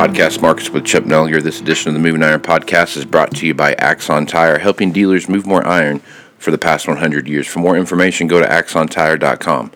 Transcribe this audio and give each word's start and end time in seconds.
Podcast 0.00 0.40
Markets 0.40 0.70
with 0.70 0.86
Chip 0.86 1.04
Nellinger. 1.04 1.42
This 1.42 1.60
edition 1.60 1.90
of 1.90 1.92
the 1.92 2.00
Moving 2.00 2.22
Iron 2.22 2.40
Podcast 2.40 2.96
is 2.96 3.04
brought 3.04 3.36
to 3.36 3.46
you 3.46 3.52
by 3.52 3.74
Axon 3.74 4.24
Tire, 4.24 4.58
helping 4.58 4.92
dealers 4.92 5.28
move 5.28 5.44
more 5.44 5.62
iron 5.66 5.98
for 6.38 6.50
the 6.50 6.56
past 6.56 6.88
100 6.88 7.28
years. 7.28 7.46
For 7.46 7.58
more 7.58 7.76
information, 7.76 8.26
go 8.26 8.40
to 8.40 8.48
axontire.com. 8.48 9.72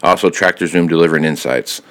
Also, 0.00 0.30
Tractor 0.30 0.68
Zoom 0.68 0.86
delivering 0.86 1.24
insights. 1.24 1.82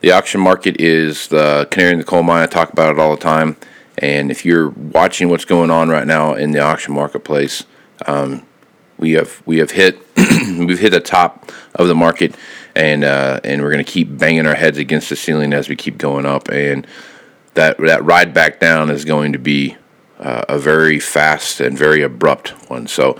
The 0.00 0.10
auction 0.10 0.40
market 0.40 0.80
is 0.80 1.28
the 1.28 1.68
canary 1.70 1.92
in 1.92 1.98
the 1.98 2.04
coal 2.04 2.24
mine. 2.24 2.42
I 2.42 2.46
talk 2.46 2.72
about 2.72 2.90
it 2.90 2.98
all 2.98 3.14
the 3.14 3.22
time. 3.22 3.58
And 3.96 4.32
if 4.32 4.44
you're 4.44 4.70
watching 4.70 5.28
what's 5.28 5.44
going 5.44 5.70
on 5.70 5.90
right 5.90 6.08
now 6.08 6.34
in 6.34 6.50
the 6.50 6.58
auction 6.58 6.94
marketplace, 6.94 7.62
um, 8.06 8.44
we 8.98 9.12
have 9.12 9.40
we 9.46 9.58
have 9.58 9.70
hit 9.70 10.00
we've 10.16 10.80
hit 10.80 10.90
the 10.90 11.00
top 11.00 11.52
of 11.76 11.86
the 11.86 11.94
market, 11.94 12.34
and 12.74 13.04
uh, 13.04 13.40
and 13.44 13.62
we're 13.62 13.76
to 13.76 13.84
keep 13.84 14.16
banging 14.16 14.46
our 14.46 14.54
heads 14.54 14.78
against 14.78 15.08
the 15.08 15.16
ceiling 15.16 15.52
as 15.52 15.68
we 15.68 15.76
keep 15.76 15.98
going 15.98 16.26
up. 16.26 16.48
And 16.50 16.86
that 17.54 17.78
that 17.78 18.04
ride 18.04 18.34
back 18.34 18.60
down 18.60 18.90
is 18.90 19.04
going 19.04 19.32
to 19.32 19.38
be 19.38 19.76
uh, 20.18 20.44
a 20.48 20.58
very 20.58 20.98
fast 20.98 21.60
and 21.60 21.76
very 21.76 22.02
abrupt 22.02 22.50
one. 22.70 22.86
So 22.86 23.18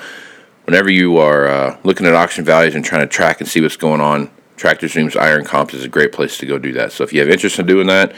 whenever 0.65 0.91
you 0.91 1.19
are 1.19 1.47
uh, 1.47 1.79
looking 1.85 2.07
at 2.07 2.15
auction 2.15 2.45
values 2.45 2.75
and 2.75 2.85
trying 2.85 3.03
to 3.03 3.07
track 3.07 3.41
and 3.41 3.49
see 3.49 3.61
what's 3.61 3.77
going 3.77 4.01
on, 4.01 4.31
Tractor 4.57 4.89
Zoom's 4.89 5.17
Iron 5.17 5.45
Comps 5.45 5.75
is 5.75 5.85
a 5.85 5.89
great 5.89 6.13
place 6.13 6.39
to 6.39 6.47
go 6.47 6.59
do 6.59 6.73
that. 6.73 6.93
So 6.93 7.05
if 7.05 7.13
you 7.13 7.21
have 7.21 7.29
interest 7.29 7.59
in 7.59 7.67
doing 7.67 7.87
that, 7.89 8.15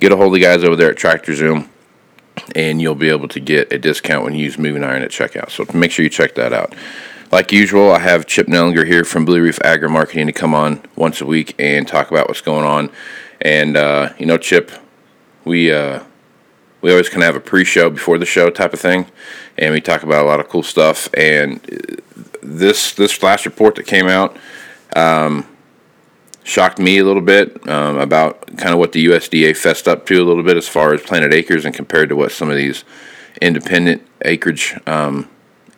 get 0.00 0.12
a 0.12 0.16
hold 0.16 0.28
of 0.28 0.34
the 0.34 0.40
guys 0.40 0.64
over 0.64 0.76
there 0.76 0.90
at 0.90 0.96
Tractor 0.96 1.34
Zoom, 1.34 1.70
and 2.54 2.80
you'll 2.80 2.94
be 2.94 3.08
able 3.08 3.28
to 3.28 3.40
get 3.40 3.72
a 3.72 3.78
discount 3.78 4.24
when 4.24 4.34
you 4.34 4.44
use 4.44 4.58
Moving 4.58 4.84
Iron 4.84 5.02
at 5.02 5.10
checkout. 5.10 5.50
So 5.50 5.64
make 5.76 5.90
sure 5.90 6.02
you 6.02 6.10
check 6.10 6.34
that 6.34 6.52
out. 6.52 6.74
Like 7.32 7.50
usual, 7.50 7.90
I 7.90 7.98
have 7.98 8.26
Chip 8.26 8.46
Nellinger 8.46 8.86
here 8.86 9.04
from 9.04 9.24
Blue 9.24 9.42
Reef 9.42 9.58
Agri 9.64 9.88
Marketing 9.88 10.26
to 10.26 10.32
come 10.32 10.54
on 10.54 10.80
once 10.94 11.20
a 11.20 11.26
week 11.26 11.56
and 11.58 11.86
talk 11.86 12.08
about 12.08 12.28
what's 12.28 12.40
going 12.40 12.64
on. 12.64 12.88
And 13.40 13.76
uh, 13.76 14.12
you 14.16 14.26
know, 14.26 14.38
Chip, 14.38 14.70
we 15.44 15.72
uh, 15.72 16.04
we 16.82 16.92
always 16.92 17.08
kind 17.08 17.24
of 17.24 17.26
have 17.26 17.34
a 17.34 17.40
pre-show 17.40 17.90
before 17.90 18.16
the 18.18 18.26
show 18.26 18.48
type 18.48 18.72
of 18.72 18.78
thing, 18.78 19.06
and 19.58 19.74
we 19.74 19.80
talk 19.80 20.04
about 20.04 20.24
a 20.24 20.28
lot 20.28 20.38
of 20.38 20.48
cool 20.48 20.62
stuff. 20.62 21.08
And 21.14 21.60
this 22.42 22.92
this 22.92 23.10
flash 23.10 23.44
report 23.44 23.74
that 23.74 23.86
came 23.86 24.06
out 24.06 24.36
um, 24.94 25.48
shocked 26.44 26.78
me 26.78 26.98
a 26.98 27.04
little 27.04 27.22
bit 27.22 27.68
um, 27.68 27.98
about 27.98 28.46
kind 28.56 28.72
of 28.72 28.78
what 28.78 28.92
the 28.92 29.04
USDA 29.06 29.56
fessed 29.56 29.88
up 29.88 30.06
to 30.06 30.22
a 30.22 30.24
little 30.24 30.44
bit 30.44 30.56
as 30.56 30.68
far 30.68 30.94
as 30.94 31.02
planted 31.02 31.34
acres 31.34 31.64
and 31.64 31.74
compared 31.74 32.08
to 32.10 32.16
what 32.16 32.30
some 32.30 32.50
of 32.50 32.56
these 32.56 32.84
independent 33.42 34.06
acreage 34.22 34.78
um, 34.86 35.28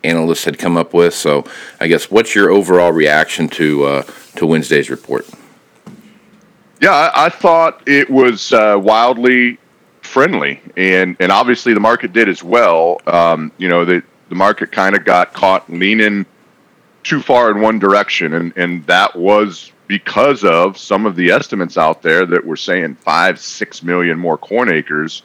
analysts 0.03 0.45
had 0.45 0.57
come 0.57 0.77
up 0.77 0.93
with. 0.93 1.13
So, 1.13 1.45
I 1.79 1.87
guess 1.87 2.09
what's 2.09 2.35
your 2.35 2.49
overall 2.49 2.91
reaction 2.91 3.47
to 3.49 3.83
uh, 3.85 4.03
to 4.35 4.45
Wednesday's 4.45 4.89
report? 4.89 5.27
Yeah, 6.81 6.91
I, 6.91 7.25
I 7.25 7.29
thought 7.29 7.87
it 7.87 8.09
was 8.09 8.53
uh, 8.53 8.77
wildly 8.81 9.57
friendly, 10.01 10.61
and 10.75 11.15
and 11.19 11.31
obviously 11.31 11.73
the 11.73 11.79
market 11.79 12.13
did 12.13 12.29
as 12.29 12.43
well. 12.43 13.01
Um, 13.07 13.51
you 13.57 13.69
know, 13.69 13.85
the 13.85 14.03
the 14.29 14.35
market 14.35 14.71
kind 14.71 14.95
of 14.95 15.05
got 15.05 15.33
caught 15.33 15.69
leaning 15.69 16.25
too 17.03 17.21
far 17.21 17.51
in 17.51 17.61
one 17.61 17.79
direction, 17.79 18.33
and 18.33 18.53
and 18.55 18.85
that 18.87 19.15
was 19.15 19.71
because 19.87 20.43
of 20.43 20.77
some 20.77 21.05
of 21.05 21.15
the 21.15 21.31
estimates 21.31 21.77
out 21.77 22.01
there 22.01 22.25
that 22.25 22.45
were 22.45 22.55
saying 22.55 22.95
five, 22.95 23.39
six 23.39 23.81
million 23.81 24.17
more 24.19 24.37
corn 24.37 24.71
acres, 24.71 25.23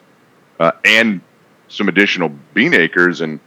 uh, 0.59 0.73
and 0.85 1.21
some 1.69 1.89
additional 1.89 2.31
bean 2.55 2.75
acres, 2.75 3.21
and 3.21 3.41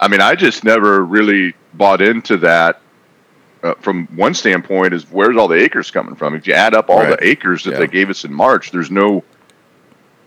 I 0.00 0.08
mean, 0.08 0.20
I 0.20 0.34
just 0.34 0.64
never 0.64 1.04
really 1.04 1.54
bought 1.74 2.00
into 2.02 2.36
that. 2.38 2.80
Uh, 3.62 3.74
from 3.80 4.06
one 4.14 4.34
standpoint, 4.34 4.92
is 4.92 5.10
where's 5.10 5.36
all 5.36 5.48
the 5.48 5.60
acres 5.60 5.90
coming 5.90 6.14
from? 6.14 6.34
If 6.34 6.46
you 6.46 6.52
add 6.52 6.74
up 6.74 6.90
all 6.90 6.98
Right. 7.00 7.18
the 7.18 7.26
acres 7.26 7.64
that 7.64 7.72
Yeah. 7.72 7.78
they 7.78 7.86
gave 7.86 8.10
us 8.10 8.24
in 8.24 8.32
March, 8.32 8.70
there's 8.70 8.90
no 8.90 9.24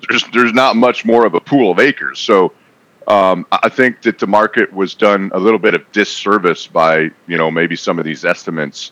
there's 0.07 0.23
there's 0.33 0.53
not 0.53 0.75
much 0.75 1.05
more 1.05 1.25
of 1.25 1.35
a 1.35 1.39
pool 1.39 1.71
of 1.71 1.79
acres. 1.79 2.19
So 2.19 2.53
um, 3.07 3.45
I 3.51 3.69
think 3.69 4.01
that 4.03 4.17
the 4.19 4.27
market 4.27 4.71
was 4.73 4.93
done 4.95 5.29
a 5.33 5.39
little 5.39 5.59
bit 5.59 5.73
of 5.75 5.89
disservice 5.91 6.67
by 6.67 7.11
you 7.27 7.37
know 7.37 7.51
maybe 7.51 7.75
some 7.75 7.99
of 7.99 8.05
these 8.05 8.25
estimates 8.25 8.91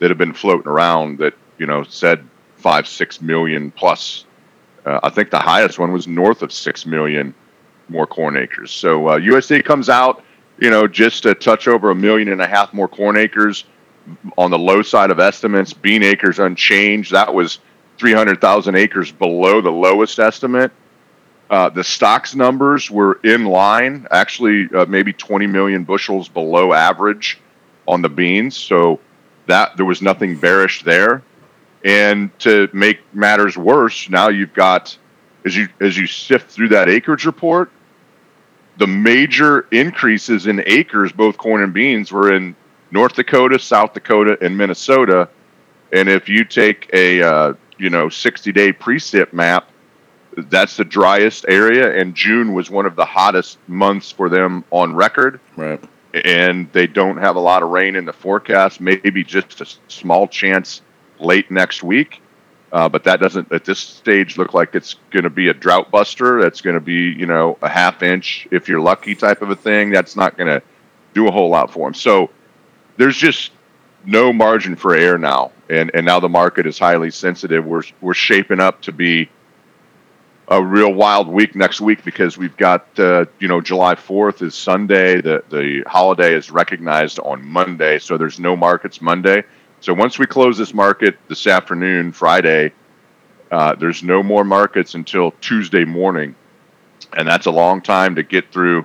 that 0.00 0.10
have 0.10 0.18
been 0.18 0.32
floating 0.34 0.66
around 0.68 1.18
that 1.18 1.34
you 1.58 1.66
know 1.66 1.84
said 1.84 2.24
five 2.56 2.86
six 2.88 3.20
million 3.22 3.70
plus. 3.70 4.24
Uh, 4.84 4.98
I 5.02 5.10
think 5.10 5.30
the 5.30 5.38
highest 5.38 5.78
one 5.78 5.92
was 5.92 6.08
north 6.08 6.42
of 6.42 6.52
six 6.52 6.84
million 6.84 7.32
more 7.88 8.06
corn 8.06 8.36
acres. 8.36 8.70
So 8.70 9.08
uh, 9.08 9.18
USDA 9.18 9.64
comes 9.64 9.88
out, 9.88 10.24
you 10.58 10.70
know, 10.70 10.86
just 10.86 11.26
a 11.26 11.34
touch 11.34 11.68
over 11.68 11.90
a 11.90 11.94
million 11.94 12.28
and 12.28 12.40
a 12.40 12.46
half 12.46 12.72
more 12.72 12.88
corn 12.88 13.16
acres 13.16 13.64
on 14.36 14.50
the 14.50 14.58
low 14.58 14.82
side 14.82 15.10
of 15.10 15.20
estimates. 15.20 15.72
Bean 15.72 16.02
acres 16.02 16.38
unchanged. 16.38 17.12
That 17.12 17.32
was 17.32 17.58
300,000 17.98 18.74
acres 18.74 19.12
below 19.12 19.60
the 19.60 19.70
lowest 19.70 20.18
estimate. 20.18 20.72
Uh, 21.50 21.70
the 21.70 21.84
stocks 21.84 22.34
numbers 22.34 22.90
were 22.90 23.20
in 23.24 23.46
line, 23.46 24.06
actually, 24.10 24.68
uh, 24.74 24.84
maybe 24.86 25.12
20 25.12 25.46
million 25.46 25.84
bushels 25.84 26.28
below 26.28 26.72
average 26.72 27.38
on 27.86 28.02
the 28.02 28.08
beans. 28.08 28.56
So 28.56 29.00
that 29.46 29.76
there 29.76 29.86
was 29.86 30.00
nothing 30.00 30.38
bearish 30.38 30.84
there. 30.84 31.22
And 31.84 32.36
to 32.40 32.68
make 32.72 33.00
matters 33.14 33.56
worse, 33.56 34.08
now 34.08 34.28
you've 34.28 34.52
got 34.52 34.96
as 35.44 35.56
you 35.56 35.68
as 35.80 35.96
you 35.96 36.06
sift 36.06 36.50
through 36.50 36.68
that 36.68 36.88
acreage 36.88 37.24
report, 37.24 37.70
the 38.78 38.86
major 38.86 39.66
increases 39.72 40.46
in 40.46 40.62
acres, 40.66 41.12
both 41.12 41.36
corn 41.36 41.62
and 41.62 41.74
beans, 41.74 42.12
were 42.12 42.32
in 42.32 42.54
North 42.90 43.14
Dakota, 43.14 43.58
South 43.58 43.92
Dakota, 43.92 44.38
and 44.40 44.56
Minnesota. 44.56 45.28
And 45.92 46.08
if 46.08 46.28
you 46.28 46.44
take 46.44 46.88
a 46.92 47.22
uh, 47.22 47.54
you 47.76 47.90
know 47.90 48.08
60 48.08 48.52
day 48.52 48.72
precip 48.72 49.32
map, 49.32 49.70
that's 50.36 50.76
the 50.76 50.84
driest 50.84 51.44
area, 51.48 51.98
and 51.98 52.14
June 52.14 52.54
was 52.54 52.70
one 52.70 52.86
of 52.86 52.94
the 52.94 53.04
hottest 53.04 53.58
months 53.68 54.12
for 54.12 54.28
them 54.28 54.64
on 54.70 54.94
record. 54.94 55.40
Right. 55.56 55.82
And 56.24 56.72
they 56.72 56.86
don't 56.86 57.18
have 57.18 57.36
a 57.36 57.40
lot 57.40 57.62
of 57.62 57.70
rain 57.70 57.96
in 57.96 58.04
the 58.04 58.12
forecast. 58.12 58.80
Maybe 58.80 59.24
just 59.24 59.60
a 59.60 59.66
small 59.88 60.28
chance 60.28 60.82
late 61.18 61.50
next 61.50 61.82
week. 61.82 62.22
Uh, 62.70 62.88
but 62.88 63.04
that 63.04 63.18
doesn't 63.20 63.50
at 63.50 63.64
this 63.64 63.78
stage 63.78 64.36
look 64.36 64.52
like 64.52 64.74
it's 64.74 64.94
going 65.10 65.22
to 65.22 65.30
be 65.30 65.48
a 65.48 65.54
drought 65.54 65.90
buster. 65.90 66.40
That's 66.42 66.60
going 66.60 66.74
to 66.74 66.80
be 66.80 67.10
you 67.10 67.26
know 67.26 67.56
a 67.62 67.68
half 67.68 68.02
inch 68.02 68.46
if 68.50 68.68
you're 68.68 68.80
lucky 68.80 69.14
type 69.14 69.40
of 69.40 69.50
a 69.50 69.56
thing. 69.56 69.90
That's 69.90 70.16
not 70.16 70.36
going 70.36 70.48
to 70.48 70.62
do 71.14 71.28
a 71.28 71.30
whole 71.30 71.48
lot 71.48 71.72
for 71.72 71.86
them. 71.86 71.94
So 71.94 72.30
there's 72.98 73.16
just 73.16 73.52
no 74.04 74.32
margin 74.32 74.76
for 74.76 74.94
error 74.94 75.18
now, 75.18 75.52
and 75.70 75.90
and 75.94 76.04
now 76.04 76.20
the 76.20 76.28
market 76.28 76.66
is 76.66 76.78
highly 76.78 77.10
sensitive. 77.10 77.64
We're 77.64 77.84
we're 78.00 78.14
shaping 78.14 78.60
up 78.60 78.82
to 78.82 78.92
be 78.92 79.30
a 80.48 80.62
real 80.62 80.92
wild 80.92 81.28
week 81.28 81.54
next 81.54 81.80
week 81.80 82.04
because 82.04 82.38
we've 82.38 82.56
got 82.56 82.86
uh, 82.98 83.26
you 83.38 83.48
know 83.48 83.60
July 83.60 83.94
4th 83.94 84.42
is 84.42 84.54
Sunday. 84.54 85.20
The 85.20 85.44
the 85.48 85.84
holiday 85.86 86.34
is 86.34 86.50
recognized 86.50 87.18
on 87.20 87.44
Monday, 87.44 87.98
so 87.98 88.16
there's 88.16 88.40
no 88.40 88.56
markets 88.56 89.00
Monday. 89.00 89.44
So 89.80 89.94
once 89.94 90.18
we 90.18 90.26
close 90.26 90.58
this 90.58 90.74
market 90.74 91.18
this 91.28 91.46
afternoon, 91.46 92.12
Friday, 92.12 92.72
Uh, 93.50 93.74
there's 93.74 94.02
no 94.02 94.22
more 94.22 94.44
markets 94.44 94.94
until 94.94 95.30
Tuesday 95.40 95.84
morning, 95.84 96.34
and 97.16 97.26
that's 97.26 97.46
a 97.46 97.50
long 97.50 97.80
time 97.80 98.14
to 98.16 98.22
get 98.22 98.52
through. 98.52 98.84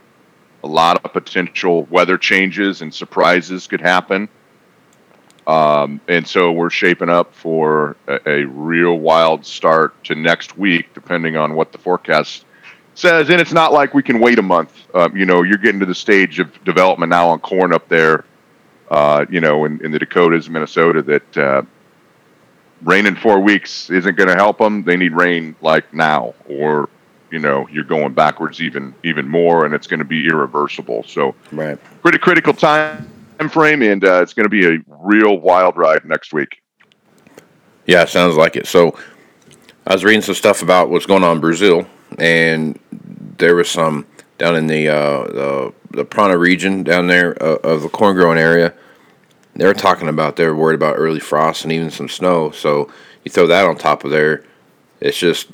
A 0.63 0.67
lot 0.67 1.03
of 1.03 1.11
potential 1.11 1.83
weather 1.89 2.17
changes 2.17 2.81
and 2.81 2.93
surprises 2.93 3.67
could 3.67 3.81
happen. 3.81 4.29
Um, 5.45 5.99
and 6.07 6.25
so 6.25 6.53
we're 6.53 6.69
shaping 6.69 7.09
up 7.09 7.35
for 7.35 7.97
a, 8.07 8.19
a, 8.25 8.45
real 8.45 8.97
wild 8.97 9.45
start 9.45 10.01
to 10.05 10.15
next 10.15 10.57
week, 10.57 10.93
depending 10.93 11.35
on 11.35 11.55
what 11.55 11.73
the 11.73 11.77
forecast 11.77 12.45
says. 12.95 13.29
And 13.29 13.41
it's 13.41 13.51
not 13.51 13.73
like 13.73 13.93
we 13.93 14.03
can 14.03 14.21
wait 14.21 14.39
a 14.39 14.41
month. 14.41 14.71
Um, 14.93 15.17
you 15.17 15.25
know, 15.25 15.43
you're 15.43 15.57
getting 15.57 15.81
to 15.81 15.85
the 15.85 15.95
stage 15.95 16.39
of 16.39 16.63
development 16.63 17.09
now 17.09 17.27
on 17.27 17.39
corn 17.39 17.73
up 17.73 17.89
there, 17.89 18.23
uh, 18.93 19.25
you 19.27 19.39
know, 19.39 19.65
in, 19.65 19.83
in, 19.83 19.91
the 19.91 19.97
Dakotas, 19.97 20.47
Minnesota, 20.49 21.01
that 21.01 21.37
uh, 21.37 21.63
rain 22.83 23.07
in 23.07 23.15
four 23.15 23.39
weeks 23.39 23.89
isn't 23.89 24.15
going 24.15 24.29
to 24.29 24.35
help 24.35 24.59
them. 24.59 24.83
They 24.83 24.95
need 24.95 25.13
rain 25.13 25.55
like 25.61 25.91
now, 25.95 26.35
or 26.47 26.89
you 27.31 27.39
know, 27.39 27.67
you're 27.71 27.85
going 27.85 28.13
backwards 28.13 28.61
even 28.61 28.93
even 29.03 29.27
more, 29.27 29.65
and 29.65 29.73
it's 29.73 29.87
going 29.87 29.97
to 29.97 30.05
be 30.05 30.27
irreversible. 30.27 31.03
So, 31.07 31.33
right, 31.51 31.79
pretty 32.03 32.19
critical 32.19 32.53
time 32.53 33.09
frame, 33.51 33.81
and 33.81 34.05
uh, 34.05 34.21
it's 34.21 34.35
going 34.35 34.45
to 34.45 34.49
be 34.49 34.67
a 34.67 34.77
real 34.87 35.39
wild 35.39 35.75
ride 35.75 36.05
next 36.05 36.31
week. 36.31 36.61
Yeah, 37.87 38.05
sounds 38.05 38.35
like 38.35 38.55
it. 38.55 38.67
So, 38.67 38.95
I 39.87 39.93
was 39.93 40.03
reading 40.03 40.21
some 40.21 40.35
stuff 40.35 40.61
about 40.61 40.91
what's 40.91 41.07
going 41.07 41.23
on 41.23 41.37
in 41.37 41.41
Brazil, 41.41 41.87
and 42.19 42.79
there 43.37 43.55
was 43.55 43.71
some 43.71 44.05
down 44.38 44.56
in 44.56 44.68
the 44.68 44.88
uh, 44.88 45.24
the, 45.25 45.74
the 45.91 46.06
Paraná 46.06 46.39
region 46.39 46.83
down 46.83 47.07
there 47.07 47.41
uh, 47.41 47.57
of 47.57 47.81
the 47.81 47.89
corn 47.89 48.15
growing 48.15 48.38
area. 48.38 48.74
They're 49.56 49.74
talking 49.74 50.07
about 50.07 50.35
they're 50.35 50.56
worried 50.56 50.75
about 50.75 50.95
early 50.97 51.19
frost 51.19 51.63
and 51.63 51.71
even 51.71 51.91
some 51.91 52.09
snow. 52.09 52.51
So 52.51 52.91
you 53.24 53.31
throw 53.31 53.47
that 53.47 53.65
on 53.65 53.77
top 53.77 54.03
of 54.03 54.12
there, 54.12 54.44
it's 55.00 55.18
just 55.18 55.50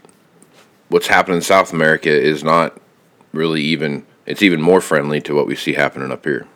what's 0.88 1.08
happening 1.08 1.38
in 1.38 1.42
South 1.42 1.74
America 1.74 2.10
is 2.10 2.44
not 2.44 2.80
really 3.34 3.62
even. 3.62 4.06
It's 4.26 4.44
even 4.44 4.62
more 4.62 4.80
friendly 4.80 5.22
to 5.22 5.34
what 5.34 5.48
we 5.48 5.56
see 5.56 5.74
happening 5.74 6.12
up 6.12 6.24
here. 6.24 6.48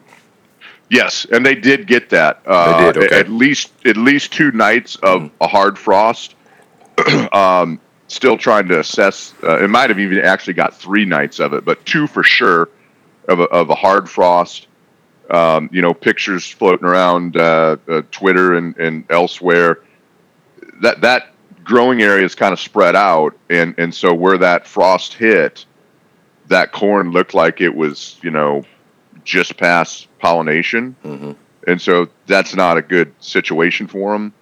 Yes, 0.90 1.26
and 1.31 1.44
they 1.44 1.56
did 1.56 1.88
get 1.88 2.10
that. 2.12 2.42
Uh, 2.46 2.78
they 2.78 2.92
did. 2.92 3.04
Okay. 3.06 3.19
At 3.19 3.30
least 3.30 3.72
at 3.86 3.98
least 3.98 4.31
two 4.31 4.52
nights 4.52 4.96
of 4.98 5.24
mm. 5.24 5.31
a 5.42 5.48
hard 5.48 5.78
frost. 5.78 6.36
um, 7.31 7.80
still 8.13 8.38
trying 8.38 8.68
to 8.69 8.80
assess. 8.80 9.33
Uh, 9.44 9.63
it 9.63 9.69
might 9.69 9.89
have 9.89 10.00
even 10.00 10.19
actually 10.19 10.54
got 10.54 10.75
three 10.75 11.06
nights 11.06 11.39
of 11.39 11.54
it, 11.54 11.65
but 11.65 11.86
two 11.86 12.07
for 12.07 12.24
sure 12.24 12.69
of 13.27 13.39
a, 13.39 13.44
of 13.44 13.69
a 13.69 13.75
hard 13.75 14.10
frost. 14.10 14.68
Um, 15.30 15.69
you 15.71 15.81
know, 15.81 15.94
pictures 15.94 16.50
floating 16.50 16.86
around 16.86 17.38
uh, 17.38 17.77
uh, 17.88 18.01
Twitter 18.12 18.56
and, 18.56 18.77
and 18.77 19.06
elsewhere. 19.10 19.80
That 20.81 21.01
that 21.01 21.33
growing 21.63 22.01
area 22.01 22.25
is 22.25 22.36
kind 22.36 22.51
of 22.51 22.60
spread 22.60 22.95
out, 22.95 23.38
and 23.50 23.74
and 23.77 23.94
so 23.95 24.13
where 24.13 24.38
that 24.38 24.68
frost 24.68 25.13
hit, 25.13 25.66
that 26.48 26.71
corn 26.74 27.12
looked 27.12 27.33
like 27.33 27.62
it 27.62 27.74
was 27.74 28.19
you 28.21 28.31
know 28.31 28.63
just 29.24 29.57
past 29.57 30.07
pollination. 30.19 30.95
Mm-hmm. 31.04 31.31
And 31.66 31.81
so 31.81 32.09
that's 32.27 32.56
not 32.56 32.77
a 32.77 32.81
good 32.81 33.13
situation 33.19 33.88
for 33.88 34.12
them. 34.12 34.33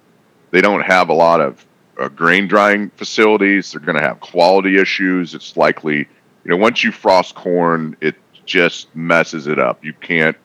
They 0.49 0.61
don't 0.61 0.81
have 0.81 1.09
a 1.09 1.13
lot 1.13 1.39
of 1.39 1.63
uh, 2.01 2.09
grain 2.09 2.47
drying 2.47 2.89
facilities. 2.91 3.71
They're 3.71 3.81
going 3.81 3.97
to 3.97 4.03
have 4.03 4.19
quality 4.19 4.77
issues. 4.77 5.35
It's 5.35 5.55
likely, 5.55 5.97
you 5.97 6.07
know, 6.45 6.57
once 6.57 6.83
you 6.83 6.91
frost 6.91 7.35
corn, 7.35 7.95
it 8.01 8.15
just 8.45 8.93
messes 8.95 9.47
it 9.47 9.59
up. 9.59 9.83
You 9.83 9.93
can't 9.93 10.37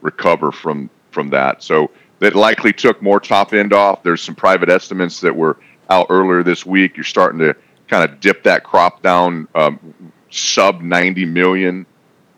recover 0.00 0.52
from 0.52 0.88
from 1.10 1.28
that. 1.30 1.62
So 1.62 1.90
that 2.20 2.34
likely 2.34 2.72
took 2.72 3.02
more 3.02 3.20
top 3.20 3.52
end 3.52 3.72
off. 3.72 4.02
There's 4.02 4.22
some 4.22 4.34
private 4.34 4.68
estimates 4.68 5.20
that 5.20 5.34
were 5.34 5.58
out 5.90 6.06
earlier 6.08 6.42
this 6.42 6.64
week. 6.64 6.96
You're 6.96 7.04
starting 7.04 7.40
to 7.40 7.54
kind 7.88 8.08
of 8.08 8.20
dip 8.20 8.44
that 8.44 8.64
crop 8.64 9.02
down 9.02 9.48
um, 9.54 10.12
sub 10.30 10.80
90 10.80 11.26
million 11.26 11.84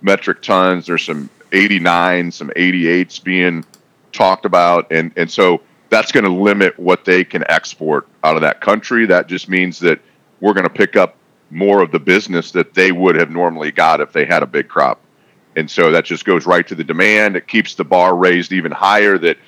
metric 0.02 0.42
tons. 0.42 0.86
There's 0.86 1.04
some 1.04 1.30
89, 1.52 2.32
some 2.32 2.48
88s 2.56 3.22
being 3.22 3.64
talked 4.12 4.44
about, 4.44 4.90
and 4.90 5.12
and 5.16 5.30
so 5.30 5.60
that's 5.94 6.10
going 6.10 6.24
to 6.24 6.30
limit 6.30 6.76
what 6.76 7.04
they 7.04 7.22
can 7.22 7.48
export 7.48 8.08
out 8.24 8.34
of 8.34 8.42
that 8.42 8.60
country. 8.60 9.06
That 9.06 9.28
just 9.28 9.48
means 9.48 9.78
that 9.78 10.00
we're 10.40 10.52
going 10.52 10.64
to 10.64 10.72
pick 10.72 10.96
up 10.96 11.14
more 11.50 11.82
of 11.82 11.92
the 11.92 12.00
business 12.00 12.50
that 12.50 12.74
they 12.74 12.90
would 12.90 13.14
have 13.14 13.30
normally 13.30 13.70
got 13.70 14.00
if 14.00 14.12
they 14.12 14.24
had 14.24 14.42
a 14.42 14.46
big 14.46 14.66
crop. 14.66 15.00
And 15.54 15.70
so 15.70 15.92
that 15.92 16.04
just 16.04 16.24
goes 16.24 16.46
right 16.46 16.66
to 16.66 16.74
the 16.74 16.82
demand. 16.82 17.36
It 17.36 17.46
keeps 17.46 17.76
the 17.76 17.84
bar 17.84 18.16
raised 18.16 18.50
even 18.50 18.72
higher 18.72 19.16
that 19.18 19.38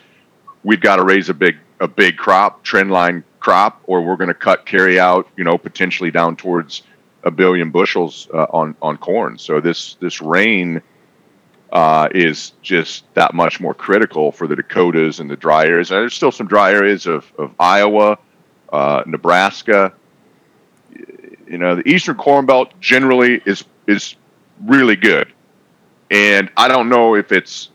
we've 0.63 0.81
got 0.81 0.97
to 0.97 1.03
raise 1.03 1.29
a 1.29 1.35
big 1.35 1.57
a 1.81 1.89
big 1.89 2.17
crop, 2.17 2.63
trend 2.63 2.93
line 2.93 3.25
crop, 3.41 3.83
or 3.89 4.03
we're 4.03 4.17
going 4.17 4.29
to 4.29 4.35
cut 4.35 4.67
carry 4.67 5.01
out, 5.01 5.29
you 5.37 5.43
know, 5.43 5.59
potentially 5.59 6.13
down 6.13 6.37
towards 6.37 6.85
a 7.25 7.31
billion 7.33 7.73
bushels 7.73 8.29
uh, 8.33 8.47
on 8.51 8.77
on 8.81 8.99
corn. 8.99 9.37
So 9.37 9.61
this 9.61 9.97
this 9.97 10.23
rain 10.23 10.81
uh, 11.73 12.09
is 12.15 12.53
just 12.63 13.05
that 13.15 13.35
much 13.35 13.61
more 13.61 13.75
critical 13.75 14.33
for 14.33 14.47
the 14.47 14.57
Dakotas 14.57 15.21
and 15.21 15.31
the 15.31 15.37
dry 15.37 15.67
areas. 15.67 15.91
And 15.91 16.01
there's 16.01 16.15
still 16.15 16.33
some 16.33 16.47
dry 16.47 16.73
areas 16.73 17.07
of, 17.07 17.31
of 17.39 17.53
Iowa, 17.59 18.19
uh, 18.73 19.03
Nebraska. 19.07 19.93
You 21.47 21.59
know, 21.59 21.77
the 21.77 21.89
Eastern 21.89 22.17
Corn 22.17 22.47
Belt 22.47 22.73
generally 22.81 23.41
is 23.45 23.65
is 23.87 24.17
really 24.65 24.97
good, 24.97 25.33
and 26.11 26.51
I 26.57 26.67
don't 26.67 26.89
know 26.89 27.15
if 27.15 27.31
it's 27.31 27.71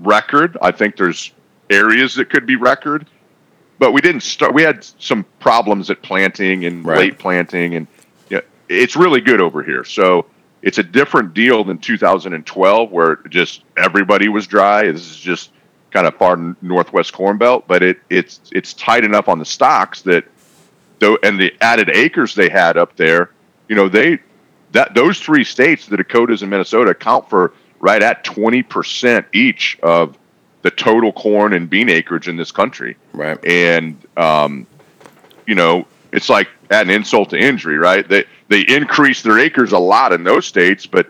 record. 0.00 0.56
I 0.60 0.72
think 0.72 0.96
there's 0.96 1.32
areas 1.70 2.16
that 2.16 2.28
could 2.30 2.44
be 2.44 2.56
record, 2.56 3.06
but 3.78 3.92
we 3.92 4.00
didn't 4.00 4.22
start. 4.22 4.52
We 4.52 4.62
had 4.62 4.84
some 4.98 5.24
problems 5.38 5.90
at 5.90 6.02
planting 6.02 6.64
and 6.64 6.84
right. 6.84 6.98
late 6.98 7.18
planting, 7.18 7.76
and 7.76 7.86
you 8.30 8.38
know, 8.38 8.42
it's 8.68 8.96
really 8.96 9.20
good 9.20 9.40
over 9.40 9.62
here. 9.62 9.84
So 9.84 10.26
it's 10.62 10.78
a 10.78 10.82
different 10.82 11.34
deal 11.34 11.64
than 11.64 11.78
2012 11.78 12.90
where 12.90 13.16
just 13.28 13.62
everybody 13.76 14.28
was 14.28 14.46
dry. 14.46 14.90
This 14.90 15.10
is 15.10 15.16
just 15.16 15.50
kind 15.90 16.06
of 16.06 16.16
far 16.16 16.54
northwest 16.60 17.12
corn 17.12 17.38
belt, 17.38 17.64
but 17.66 17.82
it 17.82 17.98
it's 18.10 18.40
it's 18.52 18.74
tight 18.74 19.04
enough 19.04 19.28
on 19.28 19.38
the 19.38 19.44
stocks 19.44 20.02
that 20.02 20.24
though 20.98 21.18
and 21.22 21.38
the 21.38 21.54
added 21.60 21.90
acres 21.90 22.34
they 22.34 22.48
had 22.48 22.76
up 22.76 22.96
there, 22.96 23.30
you 23.68 23.76
know, 23.76 23.88
they 23.88 24.18
that 24.72 24.94
those 24.94 25.20
three 25.20 25.44
states, 25.44 25.86
the 25.86 25.96
Dakotas 25.96 26.42
and 26.42 26.50
Minnesota, 26.50 26.90
account 26.90 27.30
for 27.30 27.54
right 27.80 28.02
at 28.02 28.24
20% 28.24 29.24
each 29.32 29.78
of 29.82 30.18
the 30.62 30.70
total 30.70 31.12
corn 31.12 31.52
and 31.52 31.70
bean 31.70 31.88
acreage 31.88 32.28
in 32.28 32.36
this 32.36 32.50
country. 32.50 32.96
Right. 33.12 33.42
And 33.44 33.96
um, 34.16 34.66
you 35.46 35.54
know, 35.54 35.86
it's 36.12 36.28
like 36.28 36.48
add 36.70 36.86
an 36.86 36.90
insult 36.90 37.30
to 37.30 37.38
injury, 37.38 37.78
right? 37.78 38.08
They 38.08 38.24
they 38.48 38.62
increased 38.62 39.24
their 39.24 39.38
acres 39.38 39.72
a 39.72 39.78
lot 39.78 40.12
in 40.12 40.24
those 40.24 40.46
states, 40.46 40.86
but 40.86 41.08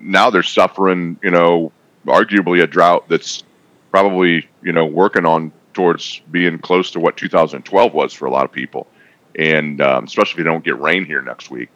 now 0.00 0.30
they're 0.30 0.42
suffering, 0.42 1.18
you 1.22 1.30
know, 1.30 1.72
arguably 2.06 2.62
a 2.62 2.66
drought 2.66 3.08
that's 3.08 3.42
probably, 3.90 4.48
you 4.62 4.72
know, 4.72 4.86
working 4.86 5.24
on 5.24 5.52
towards 5.72 6.20
being 6.30 6.58
close 6.58 6.90
to 6.92 7.00
what 7.00 7.16
2012 7.16 7.94
was 7.94 8.12
for 8.12 8.26
a 8.26 8.30
lot 8.30 8.44
of 8.44 8.52
people, 8.52 8.86
and 9.36 9.80
um, 9.80 10.04
especially 10.04 10.32
if 10.32 10.38
you 10.38 10.44
don't 10.44 10.64
get 10.64 10.78
rain 10.80 11.04
here 11.04 11.22
next 11.22 11.50
week. 11.50 11.70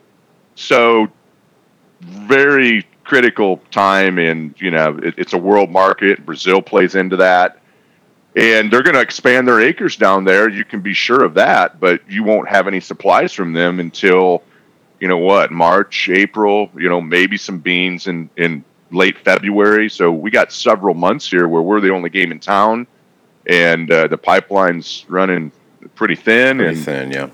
So, 0.54 1.08
very 2.00 2.86
critical 3.04 3.60
time, 3.70 4.18
and 4.18 4.54
you 4.60 4.70
know, 4.70 4.98
it, 5.02 5.14
it's 5.16 5.32
a 5.32 5.38
world 5.38 5.70
market. 5.70 6.24
Brazil 6.24 6.62
plays 6.62 6.94
into 6.94 7.16
that 7.16 7.58
and 8.38 8.72
they're 8.72 8.84
going 8.84 8.94
to 8.94 9.00
expand 9.00 9.48
their 9.48 9.60
acres 9.60 9.96
down 9.96 10.22
there. 10.22 10.48
You 10.48 10.64
can 10.64 10.80
be 10.80 10.94
sure 10.94 11.24
of 11.24 11.34
that, 11.34 11.80
but 11.80 12.08
you 12.08 12.22
won't 12.22 12.48
have 12.48 12.68
any 12.68 12.78
supplies 12.78 13.32
from 13.32 13.52
them 13.52 13.80
until, 13.80 14.44
you 15.00 15.08
know 15.08 15.18
what, 15.18 15.50
March, 15.50 16.08
April. 16.08 16.70
You 16.76 16.88
know, 16.88 17.00
maybe 17.00 17.36
some 17.36 17.58
beans 17.58 18.06
in 18.06 18.30
in 18.36 18.64
late 18.92 19.18
February. 19.18 19.90
So 19.90 20.12
we 20.12 20.30
got 20.30 20.52
several 20.52 20.94
months 20.94 21.28
here 21.28 21.48
where 21.48 21.62
we're 21.62 21.80
the 21.80 21.90
only 21.92 22.10
game 22.10 22.30
in 22.30 22.38
town, 22.38 22.86
and 23.46 23.90
uh, 23.90 24.06
the 24.06 24.18
pipeline's 24.18 25.04
running 25.08 25.50
pretty 25.96 26.14
thin. 26.14 26.58
Pretty 26.58 26.76
and, 26.76 26.84
thin, 26.84 27.10
yeah. 27.10 27.30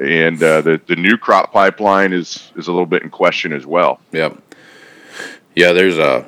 And 0.00 0.42
uh, 0.42 0.62
the 0.62 0.80
the 0.86 0.96
new 0.96 1.18
crop 1.18 1.52
pipeline 1.52 2.14
is 2.14 2.50
is 2.56 2.68
a 2.68 2.72
little 2.72 2.86
bit 2.86 3.02
in 3.02 3.10
question 3.10 3.52
as 3.52 3.66
well. 3.66 4.00
Yep. 4.12 4.38
Yeah, 5.54 5.72
there's 5.72 5.98
a 5.98 6.26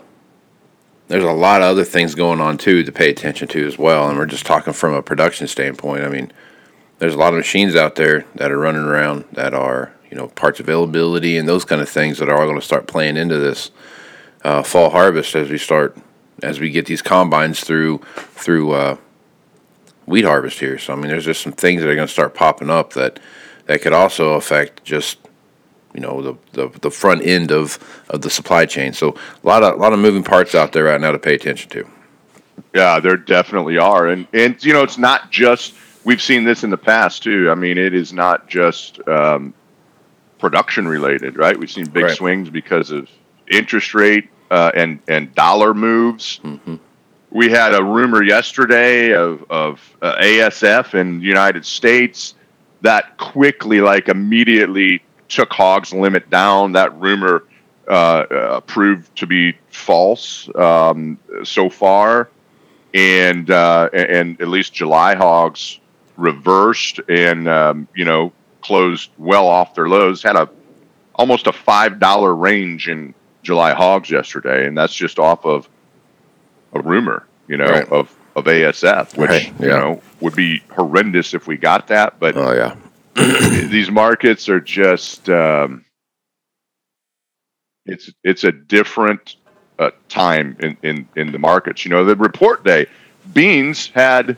there's 1.09 1.25
a 1.25 1.33
lot 1.33 1.63
of 1.63 1.69
other 1.69 1.85
things 1.85 2.15
going 2.15 2.41
on 2.41 2.59
too 2.59 2.85
to 2.85 2.93
pay 2.93 3.11
attention 3.11 3.49
to 3.49 3.67
as 3.67 3.79
well. 3.79 4.09
And 4.09 4.19
we're 4.19 4.27
just 4.27 4.47
talking 4.47 4.73
from 4.73 4.95
a 4.95 5.03
production 5.03 5.49
standpoint. 5.49 6.05
I 6.05 6.09
mean, 6.09 6.33
there's 6.99 7.15
a 7.15 7.19
lot 7.19 7.33
of 7.33 7.39
machines 7.39 7.75
out 7.75 7.97
there 7.97 8.27
that 8.35 8.53
are 8.53 8.59
running 8.59 8.83
around 8.83 9.25
that 9.33 9.55
are, 9.55 9.93
you 10.11 10.17
know, 10.17 10.29
parts 10.29 10.61
availability 10.61 11.37
and 11.37 11.49
those 11.49 11.65
kind 11.65 11.81
of 11.81 11.89
things 11.89 12.19
that 12.19 12.29
are 12.29 12.39
all 12.39 12.47
going 12.47 12.61
to 12.61 12.65
start 12.65 12.87
playing 12.87 13.17
into 13.17 13.39
this 13.39 13.71
uh, 14.45 14.63
fall 14.63 14.91
harvest 14.91 15.35
as 15.35 15.51
we 15.51 15.59
start, 15.59 15.97
as 16.43 16.61
we 16.61 16.71
get 16.71 16.87
these 16.87 17.03
combines 17.03 17.61
through, 17.61 17.99
through 18.15 18.73
uh, 18.73 18.97
wheat 20.07 20.25
harvest 20.25 20.61
here. 20.61 20.79
So, 20.79 20.93
I 20.93 20.97
mean, 20.97 21.09
there's 21.09 21.25
just 21.25 21.43
some 21.43 21.53
things 21.53 21.83
that 21.83 21.89
are 21.89 21.95
going 21.95 22.07
to 22.07 22.13
start 22.13 22.35
popping 22.35 22.71
up 22.71 22.93
that, 22.93 23.19
that 23.67 23.81
could 23.81 23.93
also 23.93 24.35
affect 24.35 24.85
just 24.85 25.19
you 25.99 26.03
know 26.07 26.23
the, 26.23 26.35
the, 26.53 26.79
the 26.79 26.91
front 26.93 27.27
end 27.27 27.51
of, 27.51 27.77
of 28.11 28.23
the 28.23 28.31
supply 28.31 28.67
chain. 28.67 28.93
So 28.93 29.17
a 29.43 29.47
lot 29.47 29.65
of 29.65 29.75
a 29.75 29.77
lot 29.79 29.93
of 29.93 29.99
moving 29.99 30.23
parts 30.23 30.55
out 30.55 30.71
there 30.71 30.85
right 30.85 31.01
now 31.01 31.11
to 31.11 31.19
pay 31.19 31.35
attention 31.35 31.69
to. 31.71 31.89
Yeah, 32.73 33.01
there 33.01 33.17
definitely 33.17 33.79
are, 33.79 34.07
and 34.07 34.29
and 34.33 34.63
you 34.65 34.73
know 34.73 34.85
it's 34.85 34.97
not 34.99 35.33
just 35.33 35.75
we've 36.05 36.23
seen 36.23 36.45
this 36.45 36.63
in 36.63 36.71
the 36.71 36.79
past 36.79 37.25
too. 37.25 37.51
I 37.51 37.57
mean, 37.57 37.79
it 37.79 37.95
is 37.95 38.13
not 38.13 38.49
just 38.49 39.01
um, 39.09 39.53
production 40.39 40.87
related, 40.87 41.37
right? 41.37 41.59
We've 41.59 41.71
seen 41.71 41.87
big 41.91 42.05
Right. 42.05 42.17
swings 42.17 42.49
because 42.49 42.93
of 42.93 43.11
interest 43.51 43.93
rate 43.93 44.29
uh, 44.53 44.71
and 44.73 45.01
and 45.09 45.35
dollar 45.35 45.75
moves. 45.75 46.39
Mm-hmm. 46.45 46.77
We 47.31 47.51
had 47.51 47.75
a 47.75 47.83
rumor 47.83 48.23
yesterday 48.23 49.15
of 49.15 49.45
of 49.51 49.97
uh, 50.01 50.15
ASF 50.21 50.95
in 50.95 51.19
the 51.19 51.27
United 51.27 51.67
States 51.67 52.35
that 52.83 53.17
quickly, 53.19 53.81
like 53.81 54.09
immediately, 54.09 55.03
took 55.29 55.53
hogs 55.53 55.93
limit 55.93 56.29
down. 56.31 56.73
That 56.73 56.99
rumor 56.99 57.45
uh, 57.87 57.91
uh, 57.91 58.61
proved 58.61 59.15
to 59.17 59.27
be 59.27 59.57
false 59.71 60.49
um, 60.55 61.19
so 61.45 61.69
far, 61.71 62.29
and 62.95 63.51
uh, 63.51 63.89
and 63.93 64.41
at 64.41 64.49
least 64.49 64.75
July 64.75 65.15
hogs 65.15 65.79
reversed 66.17 67.01
and 67.09 67.49
um, 67.49 67.89
you 67.95 68.05
know 68.05 68.33
closed 68.61 69.11
well 69.19 69.47
off 69.47 69.75
their 69.75 69.89
lows. 69.89 70.23
Had 70.23 70.37
a 70.37 70.49
almost 71.15 71.47
a 71.47 71.53
five 71.53 71.99
dollar 71.99 72.35
range 72.35 72.89
in 72.89 73.15
July 73.43 73.73
hogs 73.73 74.11
yesterday, 74.11 74.67
and 74.67 74.77
that's 74.77 74.95
just 74.95 75.19
off 75.19 75.45
of 75.47 75.69
a 76.75 76.81
rumor, 76.83 77.25
you 77.47 77.57
know, 77.57 77.65
Right. 77.67 77.89
of 77.91 78.15
of 78.37 78.45
ASF, 78.45 79.17
which 79.17 79.31
Right, 79.31 79.53
you 79.61 79.69
know 79.69 80.03
would 80.21 80.37
be 80.37 80.63
horrendous 80.71 81.33
if 81.35 81.47
we 81.47 81.57
got 81.57 81.89
that. 81.89 82.21
But 82.21 82.37
Oh 82.37 82.53
yeah. 82.53 82.75
these 83.69 83.91
markets 83.91 84.49
are 84.49 84.61
just 84.61 85.29
um, 85.29 85.85
it's 87.87 88.11
it's 88.23 88.45
a 88.45 88.53
different 88.53 89.37
uh, 89.79 89.91
time 90.09 90.57
in, 90.61 90.77
in 90.83 91.09
in 91.17 91.33
the 91.33 91.39
markets. 91.39 91.85
You 91.85 91.91
know, 91.91 92.05
the 92.05 92.17
report 92.17 92.65
day 92.65 92.87
beans 93.33 93.89
had 93.89 94.37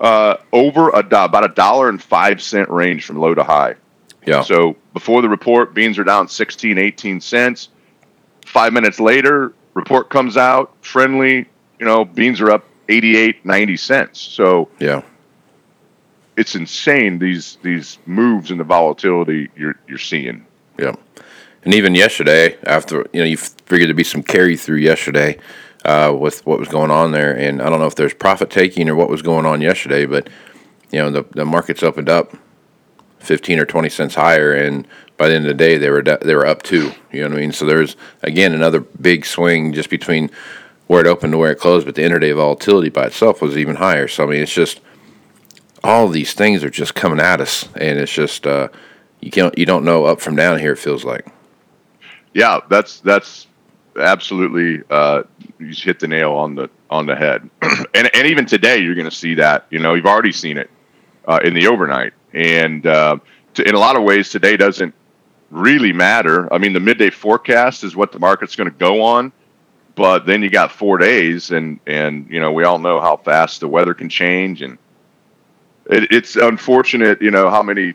uh, 0.00 0.36
over 0.52 0.90
a 0.90 1.02
do- 1.02 1.16
about 1.16 1.44
a 1.44 1.54
dollar 1.54 1.88
and 1.88 2.02
five 2.02 2.42
cent 2.42 2.70
range 2.70 3.04
from 3.04 3.18
low 3.18 3.34
to 3.34 3.44
high. 3.44 3.74
Yeah. 4.26 4.42
So 4.42 4.76
before 4.92 5.22
the 5.22 5.28
report, 5.28 5.74
beans 5.74 5.98
are 5.98 6.04
down 6.04 6.28
16, 6.28 6.78
18 6.78 7.20
cents. 7.20 7.68
Five 8.44 8.72
minutes 8.72 9.00
later, 9.00 9.52
report 9.74 10.10
comes 10.10 10.36
out, 10.36 10.74
friendly, 10.82 11.46
you 11.78 11.86
know, 11.86 12.04
beans 12.04 12.40
are 12.40 12.50
up 12.50 12.64
88, 12.88 13.44
90 13.46 13.76
cents. 13.76 14.20
So 14.20 14.68
Yeah. 14.78 15.02
It's 16.40 16.54
insane 16.54 17.18
these 17.18 17.58
these 17.62 17.98
moves 18.06 18.50
and 18.50 18.58
the 18.58 18.64
volatility 18.64 19.50
you're 19.54 19.76
you're 19.86 19.98
seeing. 19.98 20.46
Yeah. 20.78 20.94
And 21.64 21.74
even 21.74 21.94
yesterday, 21.94 22.56
after 22.64 23.06
you 23.12 23.20
know, 23.20 23.26
you 23.26 23.36
figured 23.36 23.88
there'd 23.88 23.96
be 23.96 24.04
some 24.04 24.22
carry 24.22 24.56
through 24.56 24.78
yesterday 24.78 25.38
uh, 25.84 26.16
with 26.18 26.44
what 26.46 26.58
was 26.58 26.68
going 26.68 26.90
on 26.90 27.12
there, 27.12 27.36
and 27.36 27.60
I 27.60 27.68
don't 27.68 27.78
know 27.78 27.86
if 27.86 27.94
there's 27.94 28.14
profit 28.14 28.48
taking 28.48 28.88
or 28.88 28.96
what 28.96 29.10
was 29.10 29.20
going 29.20 29.44
on 29.44 29.60
yesterday, 29.60 30.06
but 30.06 30.30
you 30.90 30.98
know, 30.98 31.10
the 31.10 31.26
the 31.32 31.44
markets 31.44 31.82
opened 31.82 32.08
up 32.08 32.34
fifteen 33.18 33.58
or 33.58 33.66
twenty 33.66 33.90
cents 33.90 34.14
higher, 34.14 34.54
and 34.54 34.88
by 35.18 35.28
the 35.28 35.34
end 35.34 35.44
of 35.44 35.50
the 35.50 35.62
day, 35.62 35.76
they 35.76 35.90
were 35.90 36.02
they 36.02 36.34
were 36.34 36.46
up 36.46 36.62
two. 36.62 36.92
You 37.12 37.20
know 37.20 37.28
what 37.28 37.36
I 37.36 37.40
mean? 37.42 37.52
So 37.52 37.66
there's 37.66 37.96
again 38.22 38.54
another 38.54 38.80
big 38.80 39.26
swing 39.26 39.74
just 39.74 39.90
between 39.90 40.30
where 40.86 41.02
it 41.02 41.06
opened 41.06 41.34
to 41.34 41.38
where 41.38 41.52
it 41.52 41.58
closed, 41.58 41.84
but 41.84 41.96
the 41.96 42.02
intraday 42.02 42.34
volatility 42.34 42.88
by 42.88 43.04
itself 43.04 43.42
was 43.42 43.58
even 43.58 43.76
higher. 43.76 44.08
So 44.08 44.24
I 44.24 44.26
mean, 44.26 44.42
it's 44.42 44.54
just 44.54 44.80
all 45.82 46.08
these 46.08 46.34
things 46.34 46.62
are 46.64 46.70
just 46.70 46.94
coming 46.94 47.20
at 47.20 47.40
us, 47.40 47.68
and 47.74 47.98
it's 47.98 48.12
just 48.12 48.46
uh, 48.46 48.68
you 49.20 49.30
can't 49.30 49.56
you 49.56 49.66
don't 49.66 49.84
know 49.84 50.04
up 50.04 50.20
from 50.20 50.36
down 50.36 50.58
here. 50.58 50.72
It 50.72 50.78
feels 50.78 51.04
like. 51.04 51.26
Yeah, 52.32 52.60
that's 52.68 53.00
that's 53.00 53.46
absolutely 53.98 54.84
uh, 54.90 55.22
you 55.58 55.72
hit 55.74 56.00
the 56.00 56.08
nail 56.08 56.32
on 56.32 56.54
the 56.54 56.70
on 56.88 57.06
the 57.06 57.16
head. 57.16 57.48
and 57.94 58.10
and 58.14 58.26
even 58.26 58.46
today, 58.46 58.78
you're 58.78 58.94
going 58.94 59.08
to 59.08 59.16
see 59.16 59.34
that. 59.34 59.66
You 59.70 59.78
know, 59.78 59.94
you've 59.94 60.06
already 60.06 60.32
seen 60.32 60.56
it 60.58 60.70
uh, 61.26 61.40
in 61.42 61.54
the 61.54 61.66
overnight, 61.66 62.12
and 62.32 62.86
uh, 62.86 63.18
to, 63.54 63.68
in 63.68 63.74
a 63.74 63.78
lot 63.78 63.96
of 63.96 64.02
ways, 64.02 64.28
today 64.28 64.56
doesn't 64.56 64.94
really 65.50 65.92
matter. 65.92 66.52
I 66.52 66.58
mean, 66.58 66.72
the 66.72 66.80
midday 66.80 67.10
forecast 67.10 67.84
is 67.84 67.96
what 67.96 68.12
the 68.12 68.18
market's 68.18 68.54
going 68.54 68.70
to 68.70 68.76
go 68.76 69.02
on, 69.02 69.32
but 69.94 70.26
then 70.26 70.42
you 70.42 70.50
got 70.50 70.72
four 70.72 70.98
days, 70.98 71.50
and 71.50 71.80
and 71.86 72.28
you 72.30 72.40
know 72.40 72.52
we 72.52 72.64
all 72.64 72.78
know 72.78 73.00
how 73.00 73.16
fast 73.16 73.60
the 73.60 73.68
weather 73.68 73.94
can 73.94 74.08
change, 74.08 74.62
and 74.62 74.78
it, 75.90 76.10
it's 76.12 76.36
unfortunate, 76.36 77.20
you 77.20 77.30
know, 77.30 77.50
how 77.50 77.62
many 77.62 77.94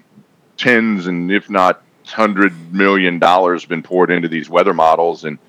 tens 0.57 1.07
and 1.07 1.31
if 1.31 1.49
not 1.49 1.81
hundred 2.05 2.53
million 2.71 3.17
dollars 3.17 3.65
been 3.65 3.81
poured 3.81 4.11
into 4.11 4.27
these 4.27 4.47
weather 4.49 4.73
models 4.73 5.23
and 5.25 5.39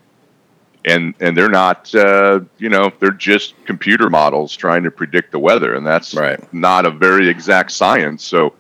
and 0.87 1.15
and 1.21 1.37
they're 1.37 1.51
not 1.51 1.95
uh, 1.95 2.41
you 2.59 2.71
know 2.71 2.91
they're 2.99 3.11
just 3.11 3.55
computer 3.67 4.09
models 4.09 4.57
trying 4.57 4.83
to 4.83 4.91
predict 4.91 5.33
the 5.33 5.39
weather 5.39 5.75
and 5.75 5.87
that's 5.87 6.15
Right. 6.15 6.41
not 6.55 6.87
a 6.87 6.91
very 6.91 7.29
exact 7.29 7.73
science. 7.73 8.25
So 8.25 8.55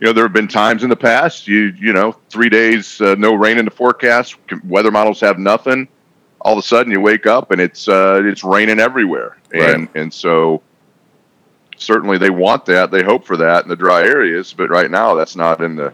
you 0.00 0.06
know 0.06 0.12
there 0.12 0.24
have 0.24 0.32
been 0.32 0.48
times 0.48 0.82
in 0.82 0.90
the 0.90 0.96
past 0.96 1.48
you 1.48 1.74
you 1.80 1.92
know 1.94 2.12
three 2.28 2.50
days 2.50 3.00
uh, 3.00 3.14
no 3.18 3.34
rain 3.34 3.58
in 3.58 3.64
the 3.64 3.70
forecast 3.70 4.36
weather 4.64 4.90
models 4.90 5.20
have 5.20 5.38
nothing. 5.38 5.88
All 6.42 6.52
of 6.52 6.58
a 6.58 6.62
sudden 6.62 6.92
you 6.92 7.00
wake 7.00 7.26
up 7.26 7.50
and 7.52 7.60
it's 7.60 7.88
uh, 7.88 8.20
it's 8.24 8.44
raining 8.44 8.78
everywhere. 8.80 9.38
And 9.54 9.88
and 9.94 10.12
so 10.12 10.62
certainly 11.82 12.18
they 12.18 12.30
want 12.30 12.64
that 12.66 12.90
they 12.90 13.02
hope 13.02 13.24
for 13.24 13.36
that 13.36 13.62
in 13.64 13.68
the 13.68 13.76
dry 13.76 14.02
areas 14.02 14.52
but 14.52 14.70
right 14.70 14.90
now 14.90 15.14
that's 15.14 15.36
not 15.36 15.62
in 15.62 15.76
the 15.76 15.92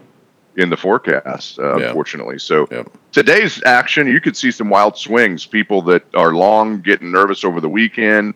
in 0.57 0.69
the 0.69 0.77
forecast 0.77 1.59
uh, 1.59 1.77
Yeah. 1.77 1.87
unfortunately 1.87 2.39
so 2.39 2.67
Yep. 2.71 2.89
today's 3.11 3.61
action 3.65 4.07
you 4.07 4.19
could 4.21 4.35
see 4.37 4.51
some 4.51 4.69
wild 4.69 4.97
swings 4.97 5.45
people 5.45 5.81
that 5.83 6.03
are 6.15 6.33
long 6.33 6.81
getting 6.81 7.11
nervous 7.11 7.43
over 7.43 7.59
the 7.61 7.69
weekend 7.69 8.33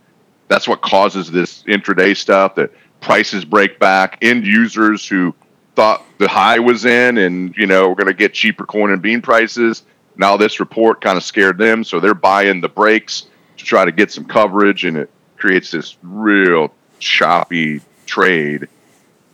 that's 0.47 0.67
what 0.67 0.81
causes 0.81 1.31
this 1.31 1.63
intraday 1.63 2.15
stuff 2.15 2.55
that 2.55 2.71
prices 3.01 3.43
break 3.45 3.79
back 3.79 4.17
end 4.21 4.45
users 4.45 5.07
who 5.07 5.33
thought 5.75 6.03
the 6.19 6.27
high 6.27 6.59
was 6.59 6.85
in 6.85 7.17
and 7.17 7.55
you 7.57 7.65
know 7.65 7.89
we're 7.89 7.95
going 7.95 8.07
to 8.07 8.13
get 8.13 8.33
cheaper 8.33 8.65
corn 8.65 8.91
and 8.91 9.01
bean 9.01 9.21
prices 9.21 9.83
now 10.15 10.37
this 10.37 10.59
report 10.59 11.01
kind 11.01 11.17
of 11.17 11.23
scared 11.23 11.57
them 11.57 11.83
so 11.83 11.99
they're 11.99 12.13
buying 12.13 12.61
the 12.61 12.69
breaks 12.69 13.25
to 13.57 13.65
try 13.65 13.83
to 13.83 13.91
get 13.91 14.11
some 14.11 14.23
coverage 14.23 14.85
and 14.85 14.95
it 14.97 15.09
creates 15.35 15.71
this 15.71 15.97
real 16.03 16.71
choppy 17.03 17.81
trade. 18.05 18.67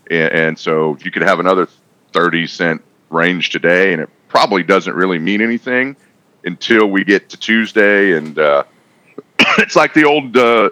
And, 0.10 0.32
and 0.32 0.60
so 0.60 0.98
you 1.04 1.12
could 1.12 1.22
have 1.22 1.40
another 1.40 1.68
30 2.14 2.48
cent 2.48 2.82
range 3.10 3.50
today 3.50 3.94
and 3.94 4.02
it 4.02 4.10
probably 4.28 4.64
doesn't 4.64 4.96
really 4.96 5.20
mean 5.20 5.42
anything 5.42 5.96
until 6.44 6.88
we 6.88 7.04
get 7.04 7.30
to 7.30 7.38
tuesday. 7.38 8.14
And 8.14 8.38
uh, 8.38 8.64
it's 9.58 9.76
like 9.76 9.94
the 9.94 10.06
old 10.06 10.36
uh, 10.38 10.70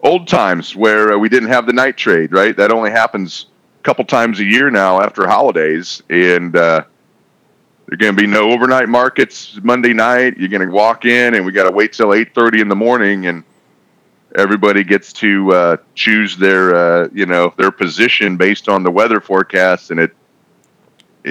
old 0.00 0.28
times 0.28 0.76
where 0.76 1.14
uh, 1.14 1.18
we 1.18 1.28
didn't 1.28 1.48
have 1.48 1.66
the 1.66 1.72
night 1.72 1.96
trade 1.96 2.32
right? 2.32 2.56
That 2.56 2.70
only 2.70 2.90
happens 2.90 3.46
a 3.80 3.82
couple 3.82 4.04
times 4.04 4.40
a 4.40 4.44
year 4.44 4.70
now 4.70 5.00
after 5.00 5.26
holidays. 5.26 6.02
And 6.10 6.54
uh, 6.56 6.84
there's 7.86 7.98
going 7.98 8.16
to 8.16 8.20
be 8.20 8.26
no 8.26 8.50
overnight 8.50 8.88
markets 8.88 9.58
monday 9.62 9.92
night. 9.92 10.36
You're 10.38 10.48
going 10.48 10.66
to 10.66 10.74
walk 10.74 11.04
in 11.04 11.34
and 11.34 11.46
we 11.46 11.52
got 11.52 11.64
to 11.64 11.72
wait 11.72 11.92
till 11.92 12.08
8.30 12.08 12.62
in 12.62 12.68
the 12.68 12.76
morning 12.76 13.26
and 13.26 13.44
everybody 14.34 14.84
gets 14.84 15.12
to 15.14 15.52
uh, 15.52 15.76
choose 15.94 16.36
their 16.36 16.74
uh, 16.74 17.08
you 17.12 17.26
know 17.26 17.54
their 17.56 17.70
position 17.70 18.36
based 18.36 18.68
on 18.68 18.82
the 18.82 18.90
weather 18.90 19.20
forecast 19.20 19.90
and 19.90 20.00
it 20.00 20.16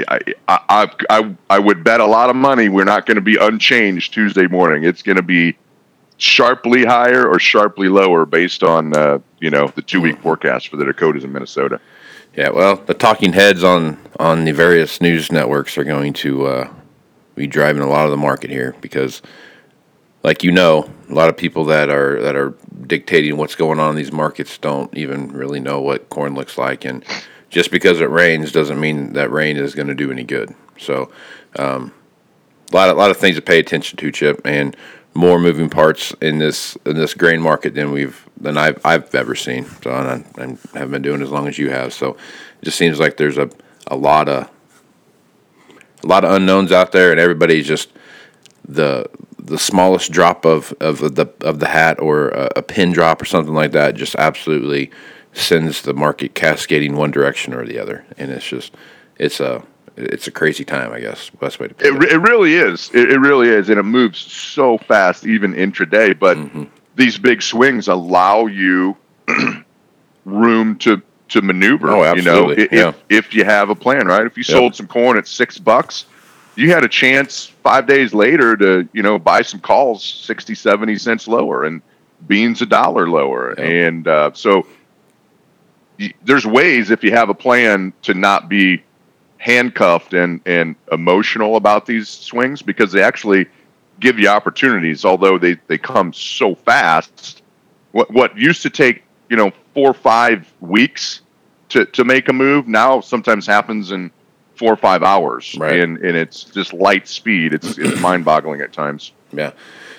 I, 0.07 0.19
I, 0.47 0.91
I, 1.09 1.35
I 1.49 1.59
would 1.59 1.83
bet 1.83 2.01
a 2.01 2.05
lot 2.05 2.29
of 2.29 2.35
money 2.35 2.67
we're 2.67 2.83
not 2.83 3.05
going 3.05 3.15
to 3.15 3.21
be 3.21 3.37
unchanged 3.37 4.13
Tuesday 4.13 4.45
morning. 4.45 4.83
It's 4.83 5.01
going 5.01 5.15
to 5.15 5.23
be 5.23 5.55
sharply 6.17 6.85
higher 6.85 7.27
or 7.27 7.39
sharply 7.39 7.87
lower 7.87 8.25
based 8.25 8.63
on 8.63 8.95
uh, 8.95 9.19
you 9.39 9.49
know 9.49 9.67
the 9.75 9.81
two 9.81 10.01
week 10.01 10.19
forecast 10.19 10.67
for 10.67 10.77
the 10.77 10.85
Dakotas 10.85 11.23
and 11.23 11.33
Minnesota. 11.33 11.79
Yeah, 12.35 12.49
well, 12.49 12.75
the 12.75 12.93
talking 12.93 13.33
heads 13.33 13.63
on 13.63 13.97
on 14.19 14.45
the 14.45 14.51
various 14.51 14.99
news 14.99 15.31
networks 15.31 15.77
are 15.77 15.83
going 15.83 16.13
to 16.13 16.45
uh, 16.45 16.73
be 17.35 17.47
driving 17.47 17.81
a 17.81 17.87
lot 17.87 18.05
of 18.05 18.11
the 18.11 18.17
market 18.17 18.49
here 18.49 18.75
because, 18.81 19.21
like 20.25 20.43
you 20.43 20.51
know, 20.51 20.89
a 21.07 21.13
lot 21.13 21.29
of 21.29 21.37
people 21.37 21.65
that 21.65 21.87
are 21.87 22.19
that 22.23 22.35
are 22.35 22.55
dictating 22.87 23.37
what's 23.37 23.53
going 23.53 23.79
on 23.79 23.91
in 23.91 23.95
these 23.95 24.11
markets 24.11 24.57
don't 24.57 24.91
even 24.97 25.31
really 25.31 25.59
know 25.59 25.79
what 25.79 26.09
corn 26.09 26.33
looks 26.33 26.57
like, 26.57 26.83
and 26.83 27.05
just 27.51 27.69
because 27.69 28.01
it 28.01 28.09
rains 28.09 28.51
doesn't 28.51 28.79
mean 28.79 29.13
that 29.13 29.29
rain 29.29 29.55
is 29.55 29.75
going 29.75 29.87
to 29.87 29.93
do 29.93 30.11
any 30.11 30.23
good. 30.23 30.55
So, 30.79 31.11
um, 31.59 31.93
a 32.71 32.75
lot 32.75 32.89
of, 32.89 32.97
a 32.97 32.99
lot 32.99 33.11
of 33.11 33.17
things 33.17 33.35
to 33.35 33.41
pay 33.43 33.59
attention 33.59 33.97
to, 33.97 34.11
Chip, 34.11 34.41
and 34.45 34.75
more 35.13 35.37
moving 35.37 35.69
parts 35.69 36.11
in 36.21 36.39
this 36.39 36.75
in 36.87 36.95
this 36.95 37.13
grain 37.13 37.39
market 37.39 37.75
than 37.75 37.91
we've 37.91 38.27
than 38.35 38.57
I've 38.57 38.83
I've 38.83 39.13
ever 39.13 39.35
seen. 39.35 39.65
So 39.83 39.91
and 39.91 40.07
I, 40.09 40.41
and 40.41 40.57
have 40.73 40.89
been 40.89 41.03
doing 41.03 41.21
as 41.21 41.29
long 41.29 41.47
as 41.47 41.59
you 41.59 41.69
have. 41.69 41.93
So 41.93 42.13
it 42.13 42.65
just 42.65 42.79
seems 42.79 42.99
like 42.99 43.17
there's 43.17 43.37
a 43.37 43.51
a 43.85 43.95
lot 43.95 44.27
of 44.27 44.49
a 46.03 46.07
lot 46.07 46.25
of 46.25 46.31
unknowns 46.31 46.71
out 46.71 46.93
there, 46.93 47.11
and 47.11 47.19
everybody's 47.19 47.67
just 47.67 47.91
the 48.67 49.07
the 49.45 49.57
smallest 49.57 50.11
drop 50.11 50.45
of, 50.45 50.73
of 50.79 51.15
the 51.15 51.27
of 51.41 51.59
the 51.59 51.67
hat 51.67 51.99
or 51.99 52.29
a, 52.29 52.49
a 52.57 52.61
pin 52.61 52.91
drop 52.91 53.21
or 53.21 53.25
something 53.25 53.53
like 53.53 53.71
that 53.73 53.95
just 53.95 54.15
absolutely 54.15 54.91
sends 55.33 55.81
the 55.81 55.93
market 55.93 56.33
cascading 56.33 56.95
one 56.95 57.11
direction 57.11 57.53
or 57.53 57.65
the 57.65 57.77
other, 57.79 58.05
and 58.17 58.31
it's 58.31 58.47
just 58.47 58.73
it's 59.17 59.39
a 59.39 59.63
it's 59.97 60.27
a 60.27 60.31
crazy 60.31 60.65
time, 60.65 60.91
I 60.91 60.99
guess. 60.99 61.29
Best 61.29 61.59
way 61.59 61.67
to 61.69 61.73
put 61.73 61.85
It, 61.87 61.93
it. 62.03 62.11
it 62.13 62.17
really 62.17 62.55
is. 62.55 62.89
It, 62.93 63.11
it 63.11 63.19
really 63.19 63.47
is, 63.47 63.69
and 63.69 63.79
it 63.79 63.83
moves 63.83 64.19
so 64.19 64.77
fast, 64.77 65.25
even 65.25 65.53
intraday. 65.53 66.17
But 66.17 66.37
mm-hmm. 66.37 66.63
these 66.95 67.17
big 67.17 67.41
swings 67.41 67.87
allow 67.87 68.47
you 68.47 68.97
room 70.25 70.77
to 70.79 71.01
to 71.29 71.41
maneuver. 71.41 71.89
Oh, 71.89 72.13
you 72.13 72.21
know, 72.21 72.51
if, 72.51 72.71
Yeah. 72.71 72.93
if 73.09 73.33
you 73.33 73.45
have 73.45 73.69
a 73.69 73.75
plan, 73.75 74.07
right? 74.07 74.25
If 74.25 74.37
you 74.37 74.43
Yep. 74.47 74.57
sold 74.57 74.75
some 74.75 74.87
corn 74.87 75.17
at 75.17 75.27
six 75.27 75.57
bucks, 75.57 76.05
you 76.55 76.71
had 76.71 76.83
a 76.83 76.87
chance 76.87 77.45
five 77.45 77.87
days 77.87 78.13
later 78.13 78.55
to, 78.55 78.87
you 78.93 79.03
know, 79.03 79.19
buy 79.19 79.41
some 79.41 79.59
calls 79.59 80.03
60, 80.03 80.55
70 80.55 80.97
cents 80.97 81.27
lower 81.27 81.65
and 81.65 81.81
beans 82.27 82.61
a 82.61 82.65
dollar 82.65 83.09
lower. 83.09 83.51
And 83.59 84.07
uh, 84.07 84.31
so 84.33 84.65
y- 85.99 86.13
there's 86.23 86.45
ways 86.45 86.91
if 86.91 87.03
you 87.03 87.11
have 87.11 87.29
a 87.29 87.33
plan 87.33 87.93
to 88.03 88.13
not 88.13 88.49
be 88.49 88.83
handcuffed 89.37 90.13
and, 90.13 90.41
and 90.45 90.75
emotional 90.91 91.55
about 91.57 91.85
these 91.85 92.09
swings 92.09 92.61
because 92.61 92.91
they 92.91 93.03
actually 93.03 93.47
give 93.99 94.17
you 94.17 94.27
opportunities, 94.27 95.05
although 95.05 95.37
they, 95.37 95.55
they 95.67 95.77
come 95.77 96.13
so 96.13 96.55
fast. 96.55 97.41
What, 97.91 98.11
what 98.11 98.37
used 98.37 98.61
to 98.63 98.69
take, 98.69 99.03
you 99.29 99.37
know, 99.37 99.51
four 99.73 99.91
or 99.91 99.93
five 99.93 100.51
weeks 100.61 101.21
to, 101.69 101.85
to 101.85 102.03
make 102.03 102.29
a 102.29 102.33
move 102.33 102.67
now 102.67 103.01
sometimes 103.01 103.45
happens 103.45 103.91
in 103.91 104.11
four 104.55 104.71
or 104.71 104.77
five 104.77 105.03
hours. 105.03 105.55
Right. 105.57 105.79
And, 105.79 105.97
and 105.97 106.17
it's 106.17 106.43
just 106.43 106.73
light 106.73 107.07
speed. 107.07 107.53
It's, 107.53 107.77
it's 107.77 107.99
mind 108.01 108.25
boggling 108.25 108.61
at 108.61 108.73
times. 108.73 109.11
Yeah, 109.31 109.51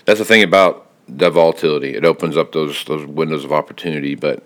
that's 0.05 0.19
the 0.19 0.25
thing 0.25 0.43
about 0.43 0.87
the 1.09 1.31
volatility. 1.31 1.95
It 1.95 2.05
opens 2.05 2.37
up 2.37 2.53
those 2.53 2.85
those 2.85 3.07
windows 3.07 3.45
of 3.45 3.53
opportunity. 3.53 4.15
But 4.15 4.43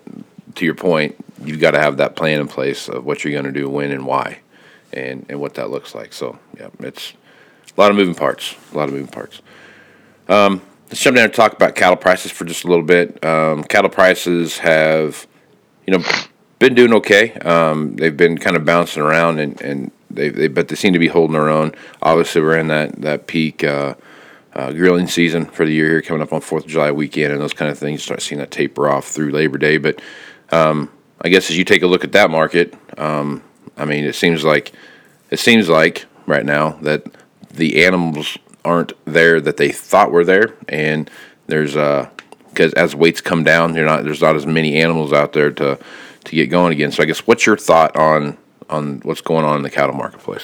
to 0.55 0.65
your 0.65 0.75
point, 0.75 1.15
you've 1.43 1.59
got 1.59 1.71
to 1.71 1.79
have 1.79 1.97
that 1.97 2.15
plan 2.15 2.39
in 2.39 2.47
place 2.47 2.89
of 2.89 3.05
what 3.05 3.23
you're 3.23 3.33
going 3.33 3.51
to 3.51 3.59
do, 3.59 3.69
when, 3.69 3.91
and 3.91 4.05
why, 4.05 4.39
and 4.93 5.25
and 5.29 5.39
what 5.39 5.55
that 5.55 5.69
looks 5.69 5.95
like. 5.95 6.13
So 6.13 6.37
yeah, 6.57 6.69
it's 6.79 7.13
a 7.75 7.81
lot 7.81 7.91
of 7.91 7.97
moving 7.97 8.15
parts. 8.15 8.55
A 8.73 8.77
lot 8.77 8.89
of 8.89 8.93
moving 8.93 9.07
parts. 9.07 9.41
Um, 10.27 10.61
let's 10.89 11.01
jump 11.01 11.15
down 11.15 11.25
and 11.25 11.33
talk 11.33 11.53
about 11.53 11.75
cattle 11.75 11.97
prices 11.97 12.31
for 12.31 12.45
just 12.45 12.63
a 12.63 12.67
little 12.67 12.85
bit. 12.85 13.23
Um, 13.25 13.63
cattle 13.63 13.89
prices 13.89 14.57
have, 14.59 15.27
you 15.87 15.97
know, 15.97 16.03
been 16.59 16.75
doing 16.75 16.93
okay. 16.93 17.33
Um, 17.33 17.95
they've 17.95 18.15
been 18.15 18.37
kind 18.37 18.55
of 18.55 18.65
bouncing 18.65 19.01
around, 19.01 19.39
and 19.39 19.59
and 19.61 19.91
they, 20.13 20.29
they 20.29 20.47
but 20.47 20.67
they 20.67 20.75
seem 20.75 20.93
to 20.93 20.99
be 20.99 21.07
holding 21.07 21.33
their 21.33 21.49
own. 21.49 21.73
Obviously, 22.01 22.41
we're 22.41 22.57
in 22.57 22.67
that 22.67 23.01
that 23.01 23.27
peak. 23.27 23.63
Uh, 23.63 23.95
uh, 24.53 24.71
grilling 24.73 25.07
season 25.07 25.45
for 25.45 25.65
the 25.65 25.71
year 25.71 25.89
here 25.89 26.01
coming 26.01 26.21
up 26.21 26.33
on 26.33 26.41
Fourth 26.41 26.65
of 26.65 26.69
July 26.69 26.91
weekend 26.91 27.31
and 27.31 27.41
those 27.41 27.53
kind 27.53 27.71
of 27.71 27.79
things. 27.79 28.03
Start 28.03 28.21
seeing 28.21 28.39
that 28.39 28.51
taper 28.51 28.89
off 28.89 29.07
through 29.07 29.31
Labor 29.31 29.57
Day, 29.57 29.77
but 29.77 30.01
um, 30.51 30.91
I 31.21 31.29
guess 31.29 31.49
as 31.49 31.57
you 31.57 31.63
take 31.63 31.83
a 31.83 31.87
look 31.87 32.03
at 32.03 32.11
that 32.11 32.29
market, 32.29 32.73
um, 32.99 33.43
I 33.77 33.85
mean, 33.85 34.03
it 34.03 34.15
seems 34.15 34.43
like 34.43 34.73
it 35.29 35.39
seems 35.39 35.69
like 35.69 36.05
right 36.25 36.45
now 36.45 36.71
that 36.81 37.05
the 37.49 37.85
animals 37.85 38.37
aren't 38.63 38.93
there 39.05 39.39
that 39.41 39.57
they 39.57 39.69
thought 39.69 40.11
were 40.11 40.25
there, 40.25 40.53
and 40.67 41.09
there's 41.47 41.75
uh 41.75 42.09
because 42.49 42.73
as 42.73 42.93
weights 42.93 43.21
come 43.21 43.43
down, 43.43 43.73
not 43.73 44.03
there's 44.03 44.21
not 44.21 44.35
as 44.35 44.45
many 44.45 44.81
animals 44.81 45.13
out 45.13 45.33
there 45.33 45.51
to 45.51 45.79
to 46.25 46.35
get 46.35 46.47
going 46.47 46.73
again. 46.73 46.91
So 46.91 47.01
I 47.01 47.05
guess 47.05 47.25
what's 47.25 47.45
your 47.45 47.57
thought 47.57 47.95
on 47.95 48.37
on 48.71 48.99
what's 49.03 49.21
going 49.21 49.45
on 49.45 49.57
in 49.57 49.63
the 49.63 49.69
cattle 49.69 49.95
marketplace? 49.95 50.43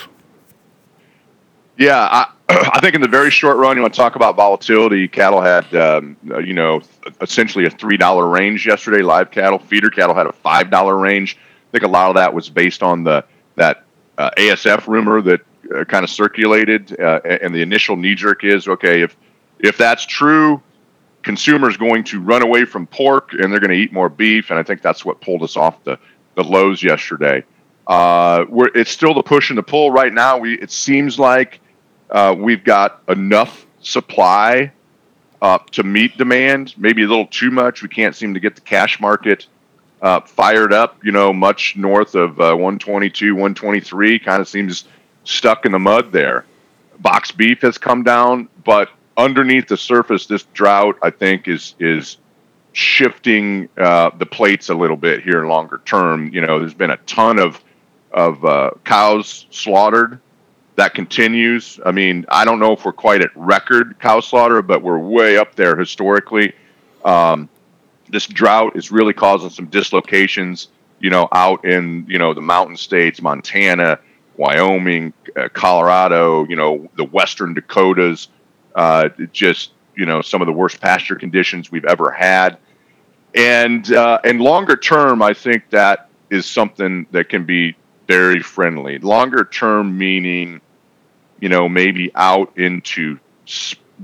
Yeah, 1.78 2.00
I, 2.00 2.32
I 2.50 2.80
think 2.80 2.96
in 2.96 3.02
the 3.02 3.08
very 3.08 3.32
short 3.32 3.58
run, 3.58 3.76
you 3.78 3.82
want 3.82 3.94
to 3.94 3.98
talk 3.98 4.16
about 4.16 4.36
volatility. 4.36 5.08
Cattle 5.08 5.42
had, 5.42 5.74
um, 5.76 6.18
uh, 6.30 6.40
you 6.40 6.54
know, 6.54 6.82
essentially 7.22 7.66
a 7.66 7.70
three 7.70 7.98
dollar 7.98 8.28
range 8.28 8.66
yesterday. 8.66 9.02
Live 9.02 9.32
cattle, 9.32 9.60
feeder 9.60 9.90
cattle 9.90 10.16
had 10.16 10.28
a 10.28 10.34
five 10.34 10.70
dollar 10.70 10.98
range. 10.98 11.38
I 11.38 11.72
think 11.72 11.84
a 11.84 11.88
lot 11.88 12.10
of 12.10 12.16
that 12.16 12.34
was 12.34 12.50
based 12.50 12.84
on 12.84 13.04
the 13.04 13.26
that 13.56 13.84
uh, 14.18 14.32
ASF 14.38 14.88
rumor 14.88 15.22
that 15.22 15.42
uh, 15.76 15.84
kind 15.84 16.04
of 16.04 16.10
circulated, 16.10 17.00
uh, 17.00 17.22
and 17.24 17.54
the 17.54 17.62
initial 17.62 17.96
knee 17.96 18.16
jerk 18.16 18.44
is 18.44 18.68
okay 18.68 19.02
if 19.02 19.16
if 19.60 19.78
that's 19.78 20.06
true, 20.06 20.62
consumers 21.24 21.78
going 21.78 22.04
to 22.06 22.22
run 22.22 22.42
away 22.42 22.64
from 22.64 22.88
pork 22.88 23.34
and 23.34 23.52
they're 23.52 23.60
going 23.60 23.72
to 23.72 23.78
eat 23.78 23.92
more 23.92 24.10
beef, 24.10 24.50
and 24.50 24.60
I 24.60 24.64
think 24.64 24.82
that's 24.82 25.04
what 25.04 25.20
pulled 25.22 25.44
us 25.44 25.58
off 25.58 25.84
the 25.84 26.00
the 26.36 26.44
lows 26.44 26.82
yesterday. 26.82 27.44
Uh, 27.88 28.46
we're, 28.50 28.68
it's 28.76 28.92
still 28.92 29.14
the 29.14 29.24
push 29.24 29.50
and 29.50 29.58
the 29.58 29.64
pull 29.64 29.92
right 29.92 30.14
now. 30.14 30.38
We 30.38 30.56
it 30.60 30.72
seems 30.72 31.18
like 31.18 31.62
uh, 32.10 32.36
we've 32.38 32.64
got 32.64 33.02
enough 33.08 33.66
supply 33.80 34.74
uh, 35.42 35.60
to 35.72 35.84
meet 35.84 36.18
demand, 36.18 36.74
maybe 36.78 37.04
a 37.04 37.08
little 37.08 37.28
too 37.28 37.50
much. 37.50 37.82
We 37.82 37.90
can't 37.90 38.16
seem 38.16 38.34
to 38.34 38.40
get 38.40 38.56
the 38.56 38.62
cash 38.62 39.00
market 39.00 39.48
uh, 40.02 40.22
fired 40.22 40.74
up, 40.74 41.04
you 41.04 41.12
know, 41.12 41.34
much 41.34 41.76
north 41.76 42.14
of 42.14 42.40
uh, 42.40 42.54
122, 42.54 43.34
123, 43.34 44.20
kind 44.20 44.42
of 44.42 44.48
seems 44.48 44.86
stuck 45.24 45.66
in 45.66 45.72
the 45.72 45.80
mud 45.80 46.12
there. 46.12 46.46
Box 47.00 47.32
beef 47.32 47.62
has 47.62 47.78
come 47.78 48.04
down, 48.04 48.50
but 48.64 48.90
underneath 49.16 49.68
the 49.68 49.78
surface, 49.78 50.26
this 50.26 50.44
drought, 50.54 50.98
I 51.02 51.10
think, 51.10 51.48
is 51.48 51.76
is 51.80 52.18
shifting 52.74 53.70
uh, 53.78 54.12
the 54.18 54.26
plates 54.26 54.70
a 54.70 54.76
little 54.76 54.98
bit 54.98 55.24
here 55.24 55.48
longer 55.48 55.82
term. 55.86 56.32
You 56.34 56.42
know, 56.42 56.60
there's 56.60 56.74
been 56.74 56.92
a 56.92 56.98
ton 56.98 57.40
of 57.40 57.64
of 58.12 58.44
uh, 58.46 58.72
cows 58.84 59.46
slaughtered 59.50 60.20
that 60.78 60.94
continues. 60.94 61.80
I 61.86 61.92
mean, 61.92 62.26
I 62.30 62.46
don't 62.46 62.60
know 62.60 62.72
if 62.72 62.86
we're 62.86 62.94
quite 62.94 63.22
at 63.22 63.36
record 63.36 63.98
cow 64.00 64.20
slaughter, 64.20 64.62
but 64.62 64.84
we're 64.84 65.00
way 65.00 65.38
up 65.38 65.56
there 65.56 65.76
historically. 65.76 66.54
Um, 67.04 67.50
this 68.10 68.28
drought 68.28 68.76
is 68.76 68.92
really 68.92 69.14
causing 69.14 69.50
some 69.50 69.66
dislocations, 69.66 70.68
you 71.00 71.10
know, 71.10 71.28
out 71.32 71.66
in, 71.66 72.06
you 72.08 72.20
know, 72.20 72.36
the 72.36 72.42
mountain 72.42 72.78
states, 72.78 73.24
Montana, 73.24 74.00
Wyoming, 74.38 75.14
uh, 75.36 75.50
Colorado, 75.52 76.46
you 76.48 76.56
know, 76.56 76.88
the 76.96 77.06
western 77.06 77.56
Dakotas, 77.56 78.28
uh, 78.76 79.10
just, 79.34 79.72
you 79.96 80.06
know, 80.06 80.22
some 80.22 80.44
of 80.44 80.46
the 80.46 80.54
worst 80.54 80.80
pasture 80.80 81.16
conditions 81.16 81.72
we've 81.72 81.86
ever 81.86 82.12
had. 82.12 82.60
And, 83.34 83.92
uh, 83.92 84.20
and 84.24 84.40
longer 84.40 84.78
term, 84.78 85.24
I 85.24 85.34
think 85.34 85.72
that 85.72 86.10
is 86.30 86.46
something 86.46 87.08
that 87.12 87.30
can 87.30 87.46
be 87.46 87.76
very 88.08 88.42
friendly. 88.42 88.98
Longer 89.00 89.44
term 89.46 89.98
meaning, 89.98 90.62
you 91.40 91.50
know, 91.50 91.70
maybe 91.70 92.12
out 92.16 92.58
into 92.58 93.20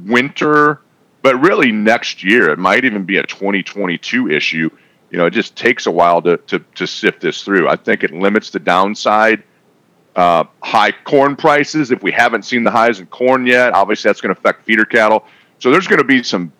winter, 0.05 0.81
but 1.21 1.39
really 1.41 1.71
next 1.71 2.23
year. 2.23 2.49
It 2.49 2.59
might 2.59 2.85
even 2.85 3.05
be 3.05 3.17
a 3.17 3.25
2022 3.25 4.29
issue. 4.29 4.69
You 5.09 5.17
know, 5.17 5.25
it 5.25 5.31
just 5.31 5.55
takes 5.55 5.85
a 5.85 5.91
while 5.91 6.21
to, 6.23 6.37
to, 6.37 6.59
to 6.75 6.87
sift 6.87 7.21
this 7.21 7.43
through. 7.43 7.69
I 7.69 7.75
think 7.75 8.03
it 8.03 8.11
limits 8.11 8.49
the 8.49 8.59
downside. 8.59 9.43
Uh, 10.15 10.43
high 10.61 10.91
corn 10.91 11.35
prices, 11.35 11.89
if 11.89 12.03
we 12.03 12.11
haven't 12.11 12.43
seen 12.43 12.63
the 12.63 12.69
highs 12.69 12.99
in 12.99 13.07
corn 13.07 13.47
yet, 13.47 13.73
obviously 13.73 14.09
that's 14.09 14.21
going 14.21 14.33
to 14.33 14.39
affect 14.39 14.63
feeder 14.63 14.85
cattle. 14.85 15.25
So 15.57 15.71
there's 15.71 15.87
going 15.87 15.99
to 15.99 16.05
be 16.05 16.21
some 16.21 16.51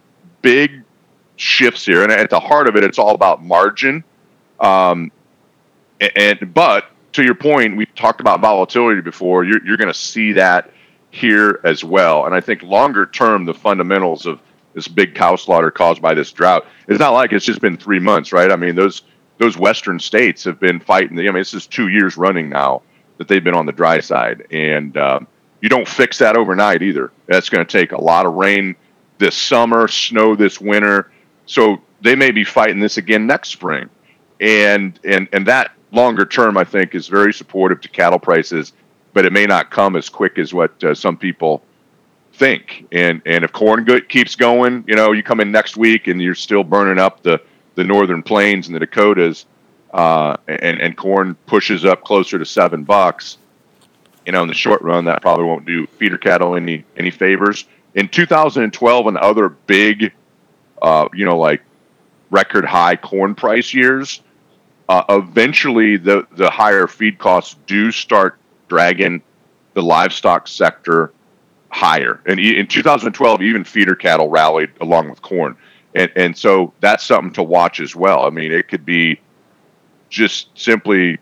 big 0.41 0.82
shifts 1.36 1.86
here. 1.86 2.03
And 2.03 2.12
at 2.12 2.29
the 2.29 2.39
heart 2.39 2.67
of 2.67 2.75
it, 2.75 2.84
it's 2.84 2.97
all 2.97 3.13
about 3.13 3.43
margin. 3.43 4.03
Um, 4.60 5.12
a- 6.01 6.17
and 6.17 6.53
but 6.53 6.86
to 7.13 7.23
your 7.23 7.36
point, 7.36 7.78
we've 7.78 7.93
talked 7.95 8.19
about 8.19 8.41
volatility 8.41 9.02
before. 9.02 9.43
You're, 9.43 9.63
you're 9.65 9.78
going 9.78 9.91
to 9.91 9.93
see 9.93 10.34
that 10.34 10.71
here 11.12 11.60
as 11.63 11.84
well. 11.84 12.26
And 12.26 12.34
I 12.34 12.41
think 12.41 12.63
longer 12.63 13.06
term, 13.06 13.45
the 13.45 13.54
fundamentals 13.54 14.26
of 14.26 14.39
this 14.73 14.88
big 14.88 15.13
cow 15.13 15.36
slaughter 15.36 15.71
caused 15.71 16.02
by 16.02 16.15
this 16.15 16.32
drought, 16.32 16.65
it's 16.88 16.99
not 16.99 17.12
like 17.12 17.32
it's 17.32 17.45
just 17.45 17.62
been 17.62 17.78
three 17.78 17.99
months, 17.99 18.34
right? 18.34 18.52
I 18.52 18.56
mean, 18.56 18.76
those 18.76 19.04
those 19.38 19.58
western 19.58 19.99
states 19.99 20.43
have 20.43 20.60
been 20.60 20.80
fighting. 20.80 21.17
I 21.19 21.23
mean, 21.23 21.34
this 21.34 21.54
is 21.54 21.67
two 21.67 21.88
years 21.88 22.17
running 22.17 22.49
now 22.49 22.82
that 23.17 23.28
they've 23.28 23.43
been 23.43 23.56
on 23.56 23.65
the 23.65 23.71
dry 23.71 23.99
side, 23.99 24.47
and 24.52 24.95
um, 24.97 25.28
you 25.62 25.69
don't 25.69 25.88
fix 25.88 26.17
that 26.19 26.36
overnight 26.36 26.82
either. 26.82 27.12
That's 27.28 27.49
going 27.49 27.65
to 27.65 27.71
take 27.71 27.91
a 27.91 28.02
lot 28.02 28.26
of 28.26 28.34
rain 28.34 28.76
this 29.17 29.36
summer, 29.36 29.88
snow 29.88 30.36
this 30.36 30.60
winter. 30.60 31.12
So 31.45 31.82
they 32.02 32.15
may 32.15 32.32
be 32.32 32.43
fighting 32.43 32.80
this 32.80 32.97
again 32.97 33.28
next 33.28 33.49
spring, 33.49 33.89
and 34.39 34.99
and 35.04 35.28
and 35.32 35.45
that 35.47 35.72
longer 35.93 36.25
term, 36.25 36.58
I 36.58 36.63
think, 36.63 36.95
is 36.95 37.08
very 37.08 37.34
supportive 37.34 37.79
to 37.82 37.89
cattle 37.89 38.19
prices, 38.19 38.73
but 39.13 39.25
it 39.25 39.32
may 39.32 39.45
not 39.45 39.71
come 39.71 39.95
as 39.95 40.10
quick 40.10 40.38
as 40.38 40.53
what 40.53 40.84
uh, 40.84 40.93
some 40.93 41.17
people 41.17 41.63
think. 42.34 42.88
And 42.91 43.21
and 43.25 43.45
if 43.45 43.51
corn 43.53 43.86
good 43.86 44.10
keeps 44.10 44.36
going, 44.36 44.84
you 44.88 44.95
know, 44.95 45.12
you 45.12 45.23
come 45.23 45.39
in 45.39 45.51
next 45.51 45.77
week 45.77 46.08
and 46.08 46.21
you're 46.21 46.36
still 46.36 46.63
burning 46.63 46.99
up 46.99 47.23
the 47.23 47.41
the 47.75 47.84
northern 47.84 48.21
plains 48.23 48.67
and 48.67 48.75
the 48.75 48.79
Dakotas, 48.79 49.45
uh, 49.93 50.38
and 50.47 50.82
and 50.82 50.97
corn 50.97 51.36
pushes 51.45 51.86
up 51.86 52.03
closer 52.03 52.38
to 52.38 52.45
seven 52.45 52.84
bucks. 52.84 53.38
You 54.25 54.32
know, 54.32 54.41
in 54.41 54.47
the 54.47 54.53
short 54.53 54.82
run, 54.82 55.06
that 55.06 55.21
probably 55.21 55.45
won't 55.45 55.65
do 55.65 55.86
feeder 55.88 56.17
cattle 56.17 56.56
any 56.56 56.84
any 56.97 57.12
favors. 57.12 57.65
In 57.95 58.10
2012 58.10 59.08
and 59.08 59.17
other 59.17 59.49
big, 59.49 60.12
uh, 60.82 61.08
you 61.13 61.25
know, 61.25 61.38
like 61.38 61.62
record 62.32 62.65
high 62.65 62.95
corn 62.95 63.36
price 63.36 63.71
years, 63.71 64.21
uh, 64.89 65.04
eventually 65.10 65.98
the 65.98 66.28
the 66.34 66.50
higher 66.50 66.88
feed 66.88 67.17
costs 67.19 67.56
do 67.67 67.91
start 67.91 68.38
dragging 68.67 69.22
the 69.74 69.82
livestock 69.82 70.48
sector 70.48 71.12
higher. 71.69 72.22
And 72.26 72.39
in 72.39 72.67
2012, 72.67 73.41
even 73.41 73.63
feeder 73.63 73.96
cattle 73.96 74.30
rallied 74.30 74.69
along 74.82 75.10
with 75.10 75.22
corn, 75.22 75.56
and 75.96 76.12
and 76.15 76.38
so 76.38 76.74
that's 76.80 77.04
something 77.04 77.34
to 77.34 77.43
watch 77.43 77.80
as 77.80 77.96
well. 77.96 78.26
I 78.26 78.30
mean, 78.30 78.52
it 78.52 78.67
could 78.67 78.86
be 78.86 79.19
just 80.10 80.48
simply 80.56 81.17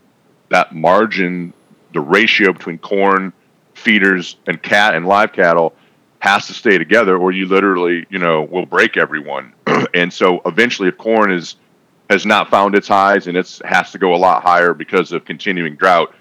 that 0.50 0.76
margin, 0.76 1.54
the 1.94 2.02
ratio 2.02 2.52
between 2.52 2.78
corn 2.78 3.32
feeders 3.74 4.36
and 4.48 4.62
cat 4.62 4.96
and 4.96 5.08
live 5.08 5.32
cattle 5.34 5.74
has 6.20 6.46
to 6.48 6.54
stay 6.54 6.78
together, 6.78 7.18
or 7.18 7.32
you 7.32 7.48
literally, 7.48 8.06
you 8.10 8.20
know, 8.20 8.44
will 8.44 8.66
break 8.66 8.96
everyone. 8.98 9.54
and 9.94 10.14
so 10.14 10.42
eventually, 10.46 10.90
if 10.90 10.98
corn 10.98 11.32
is 11.32 11.56
has 12.12 12.26
not 12.26 12.50
found 12.50 12.76
its 12.76 12.90
highs 12.90 13.28
and 13.28 13.38
it's 13.38 13.62
has 13.64 13.92
to 13.92 13.98
go 13.98 14.14
a 14.14 14.18
lot 14.18 14.44
higher 14.44 14.74
because 14.74 15.14
of 15.14 15.24
continuing 15.24 15.76
drought. 15.76 16.14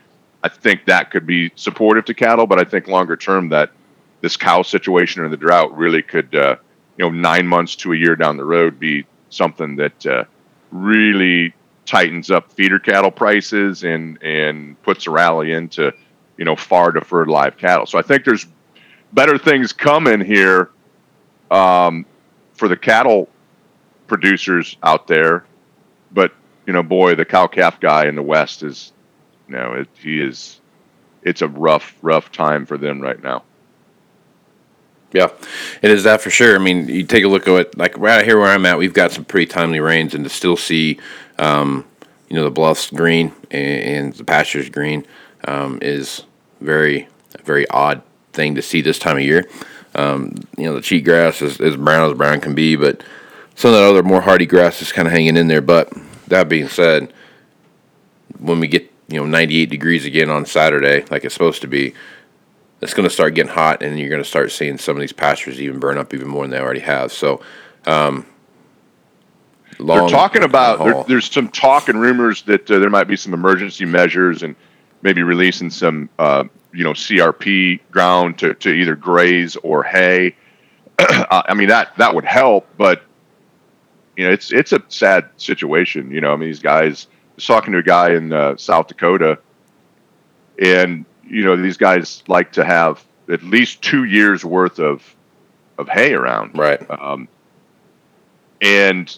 I 0.43 0.49
think 0.49 0.87
that 0.87 1.11
could 1.11 1.27
be 1.27 1.51
supportive 1.57 2.05
to 2.07 2.15
cattle, 2.15 2.47
but 2.47 2.61
I 2.61 2.65
think 2.65 2.87
longer 2.87 3.17
term 3.17 3.49
that 3.49 3.73
this 4.21 4.37
cow 4.37 4.63
situation 4.63 5.23
or 5.23 5.29
the 5.29 5.37
drought 5.37 5.77
really 5.77 6.03
could, 6.03 6.33
uh, 6.35 6.57
you 6.97 7.05
know, 7.05 7.11
nine 7.11 7.47
months 7.47 7.75
to 7.77 7.93
a 7.93 7.97
year 7.97 8.15
down 8.15 8.37
the 8.37 8.45
road 8.45 8.79
be 8.79 9.05
something 9.31 9.77
that 9.77 10.07
uh, 10.07 10.25
really 10.71 11.53
tightens 11.87 12.31
up 12.31 12.53
feeder 12.53 12.79
cattle 12.79 13.11
prices 13.11 13.83
and 13.83 14.23
and 14.23 14.81
puts 14.83 15.09
a 15.09 15.11
rally 15.11 15.51
into, 15.51 15.93
you 16.37 16.45
know, 16.45 16.55
far 16.55 16.93
deferred 16.93 17.29
live 17.29 17.57
cattle. 17.59 17.87
So 17.87 17.99
I 17.99 18.03
think 18.03 18.25
there's 18.25 18.47
better 19.13 19.39
things 19.39 19.73
coming 19.73 20.21
here 20.21 20.71
um, 21.51 22.07
for 22.55 22.69
the 22.69 22.77
cattle 22.77 23.29
producers 24.07 24.77
out 24.85 25.09
there. 25.09 25.45
But 26.13 26.33
you 26.67 26.73
know, 26.73 26.83
boy, 26.83 27.15
the 27.15 27.25
cow 27.25 27.47
calf 27.47 27.81
guy 27.81 28.07
in 28.07 28.15
the 28.15 28.23
West 28.23 28.63
is, 28.63 28.93
you 29.49 29.57
know, 29.57 29.73
it, 29.73 29.89
he 29.95 30.21
is. 30.21 30.61
It's 31.23 31.43
a 31.43 31.49
rough, 31.49 31.95
rough 32.01 32.33
time 32.33 32.65
for 32.65 32.79
them 32.79 33.01
right 33.01 33.23
now. 33.23 33.43
Yeah, 35.13 35.29
it 35.83 35.91
is 35.91 36.05
that 36.05 36.21
for 36.21 36.31
sure. 36.31 36.55
I 36.55 36.59
mean, 36.59 36.89
you 36.89 37.05
take 37.05 37.25
a 37.25 37.29
look 37.29 37.49
at 37.49 37.55
it, 37.55 37.77
like 37.77 37.99
right 37.99 38.25
here 38.25 38.39
where 38.39 38.49
I'm 38.49 38.65
at, 38.65 38.79
we've 38.79 38.95
got 38.95 39.11
some 39.11 39.25
pretty 39.25 39.47
timely 39.47 39.81
rains, 39.81 40.15
and 40.15 40.23
to 40.25 40.31
still 40.31 40.57
see, 40.57 40.99
um, 41.39 41.85
you 42.29 42.37
know, 42.37 42.45
the 42.45 42.51
bluffs 42.51 42.91
green 42.91 43.33
and, 43.51 43.83
and 43.83 44.13
the 44.15 44.25
pastures 44.25 44.71
green 44.71 45.05
um, 45.45 45.81
is 45.83 46.23
very, 46.61 47.09
very 47.43 47.69
odd 47.69 48.03
thing 48.33 48.55
to 48.55 48.63
see 48.63 48.81
this 48.81 48.99
time 48.99 49.17
of 49.17 49.25
year. 49.25 49.49
Um, 49.97 50.37
you 50.57 50.65
know, 50.65 50.75
the 50.75 50.81
cheatgrass 50.81 51.43
is 51.43 51.61
as 51.61 51.77
brown 51.77 52.09
as 52.09 52.17
brown 52.17 52.41
can 52.41 52.55
be, 52.55 52.77
but 52.77 53.03
some 53.61 53.75
of 53.75 53.77
that 53.77 53.85
other 53.85 54.03
more 54.03 54.23
hardy 54.23 54.47
grass 54.47 54.81
is 54.81 54.91
kind 54.91 55.07
of 55.07 55.13
hanging 55.13 55.37
in 55.37 55.47
there. 55.47 55.61
But 55.61 55.93
that 56.29 56.49
being 56.49 56.69
said, 56.69 57.13
when 58.39 58.59
we 58.59 58.67
get 58.67 58.91
you 59.09 59.21
know 59.21 59.27
98 59.27 59.69
degrees 59.69 60.07
again 60.07 60.31
on 60.31 60.47
Saturday, 60.47 61.05
like 61.11 61.27
it's 61.27 61.35
supposed 61.35 61.61
to 61.61 61.67
be, 61.67 61.93
it's 62.81 62.95
going 62.95 63.07
to 63.07 63.13
start 63.13 63.35
getting 63.35 63.53
hot, 63.53 63.83
and 63.83 63.99
you're 63.99 64.09
going 64.09 64.23
to 64.23 64.29
start 64.29 64.51
seeing 64.51 64.79
some 64.79 64.97
of 64.97 65.03
these 65.03 65.13
pastures 65.13 65.61
even 65.61 65.79
burn 65.79 65.99
up 65.99 66.15
even 66.15 66.27
more 66.27 66.45
than 66.45 66.53
they 66.53 66.59
already 66.59 66.81
have. 66.81 67.13
So, 67.13 67.43
um, 67.85 68.25
they're 69.79 70.09
talking 70.09 70.43
about 70.43 70.79
there, 70.79 71.05
there's 71.07 71.31
some 71.31 71.51
talk 71.51 71.91
and 71.91 72.01
rumors 72.01 72.41
that 72.43 72.71
uh, 72.71 72.79
there 72.79 72.89
might 72.89 73.09
be 73.09 73.17
some 73.17 73.35
emergency 73.35 73.85
measures 73.85 74.43
and 74.43 74.57
maybe 75.03 75.23
releasing 75.23 75.69
some 75.69 76.09
uh, 76.19 76.45
you 76.73 76.83
know 76.83 76.95
CRP 76.95 77.81
ground 77.91 78.39
to, 78.39 78.55
to 78.55 78.71
either 78.71 78.97
graze 78.97 79.57
or 79.57 79.83
hay. 79.83 80.35
I 80.99 81.53
mean 81.53 81.69
that 81.69 81.95
that 81.99 82.15
would 82.15 82.25
help, 82.25 82.67
but 82.79 83.05
you 84.17 84.27
know 84.27 84.33
it's 84.33 84.53
it's 84.53 84.73
a 84.73 84.83
sad 84.89 85.31
situation. 85.37 86.11
You 86.11 86.21
know, 86.21 86.33
I 86.33 86.37
mean 86.37 86.49
these 86.49 86.61
guys. 86.61 87.07
I 87.13 87.35
was 87.37 87.47
talking 87.47 87.73
to 87.73 87.79
a 87.79 87.83
guy 87.83 88.11
in 88.13 88.33
uh, 88.33 88.57
South 88.57 88.89
Dakota, 88.89 89.39
and 90.59 91.05
you 91.25 91.45
know 91.45 91.57
these 91.57 91.77
guys 91.77 92.23
like 92.29 92.53
to 92.53 92.65
have 92.65 93.05
at 93.31 93.43
least 93.43 93.83
two 93.83 94.05
years 94.05 94.45
worth 94.45 94.79
of 94.79 95.17
of 95.79 95.89
hay 95.89 96.13
around, 96.13 96.57
right? 96.57 96.85
Um, 96.91 97.29
and 98.61 99.17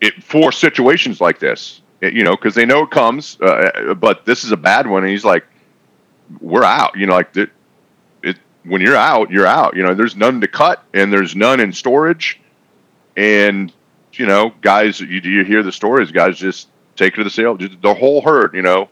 it 0.00 0.22
for 0.22 0.52
situations 0.52 1.20
like 1.20 1.38
this, 1.38 1.82
it, 2.00 2.12
you 2.12 2.22
know, 2.22 2.36
because 2.36 2.54
they 2.54 2.66
know 2.66 2.82
it 2.82 2.90
comes, 2.90 3.40
uh, 3.40 3.94
but 3.98 4.24
this 4.24 4.44
is 4.44 4.52
a 4.52 4.56
bad 4.56 4.86
one. 4.86 5.02
And 5.02 5.10
he's 5.10 5.24
like, 5.24 5.44
we're 6.40 6.64
out. 6.64 6.96
You 6.96 7.06
know, 7.06 7.14
like 7.14 7.36
it, 7.36 7.50
it 8.22 8.38
when 8.64 8.80
you're 8.80 8.96
out, 8.96 9.30
you're 9.30 9.46
out. 9.46 9.76
You 9.76 9.82
know, 9.82 9.94
there's 9.94 10.16
none 10.16 10.40
to 10.40 10.48
cut 10.48 10.84
and 10.92 11.12
there's 11.12 11.34
none 11.34 11.60
in 11.60 11.72
storage. 11.72 12.40
And 13.16 13.72
you 14.18 14.26
know, 14.26 14.52
guys, 14.60 15.00
you 15.00 15.20
you 15.20 15.44
hear 15.44 15.62
the 15.62 15.72
stories. 15.72 16.10
Guys 16.10 16.38
just 16.38 16.68
take 16.96 17.14
it 17.14 17.16
to 17.16 17.24
the 17.24 17.30
sale, 17.30 17.56
just 17.56 17.80
the 17.82 17.94
whole 17.94 18.20
herd. 18.20 18.54
You 18.54 18.62
know, 18.62 18.88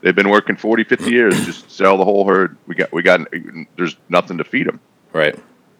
they've 0.00 0.14
been 0.14 0.30
working 0.30 0.56
40, 0.56 0.84
50 0.84 1.10
years. 1.10 1.44
Just 1.44 1.70
sell 1.70 1.96
the 1.96 2.04
whole 2.04 2.26
herd. 2.26 2.56
We 2.66 2.74
got 2.74 2.92
we 2.92 3.02
got. 3.02 3.26
There's 3.76 3.96
nothing 4.08 4.38
to 4.38 4.44
feed 4.44 4.66
them. 4.66 4.80
Right. 5.12 5.38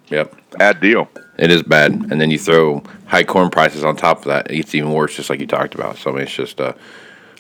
Yep. 0.09 0.59
Bad 0.59 0.81
deal. 0.81 1.09
It 1.39 1.51
is 1.51 1.63
bad, 1.63 1.93
and 1.93 2.21
then 2.21 2.31
you 2.31 2.39
throw 2.39 2.83
high 3.07 3.25
corn 3.25 3.51
prices 3.51 3.83
on 3.83 3.97
top 3.97 4.19
of 4.19 4.25
that. 4.25 4.51
It's 4.51 4.75
even 4.75 4.93
worse, 4.93 5.17
just 5.17 5.31
like 5.31 5.41
you 5.41 5.47
talked 5.47 5.75
about. 5.75 5.97
So 5.97 6.11
I 6.11 6.15
mean, 6.15 6.23
it's 6.25 6.35
just 6.35 6.61
uh, 6.61 6.75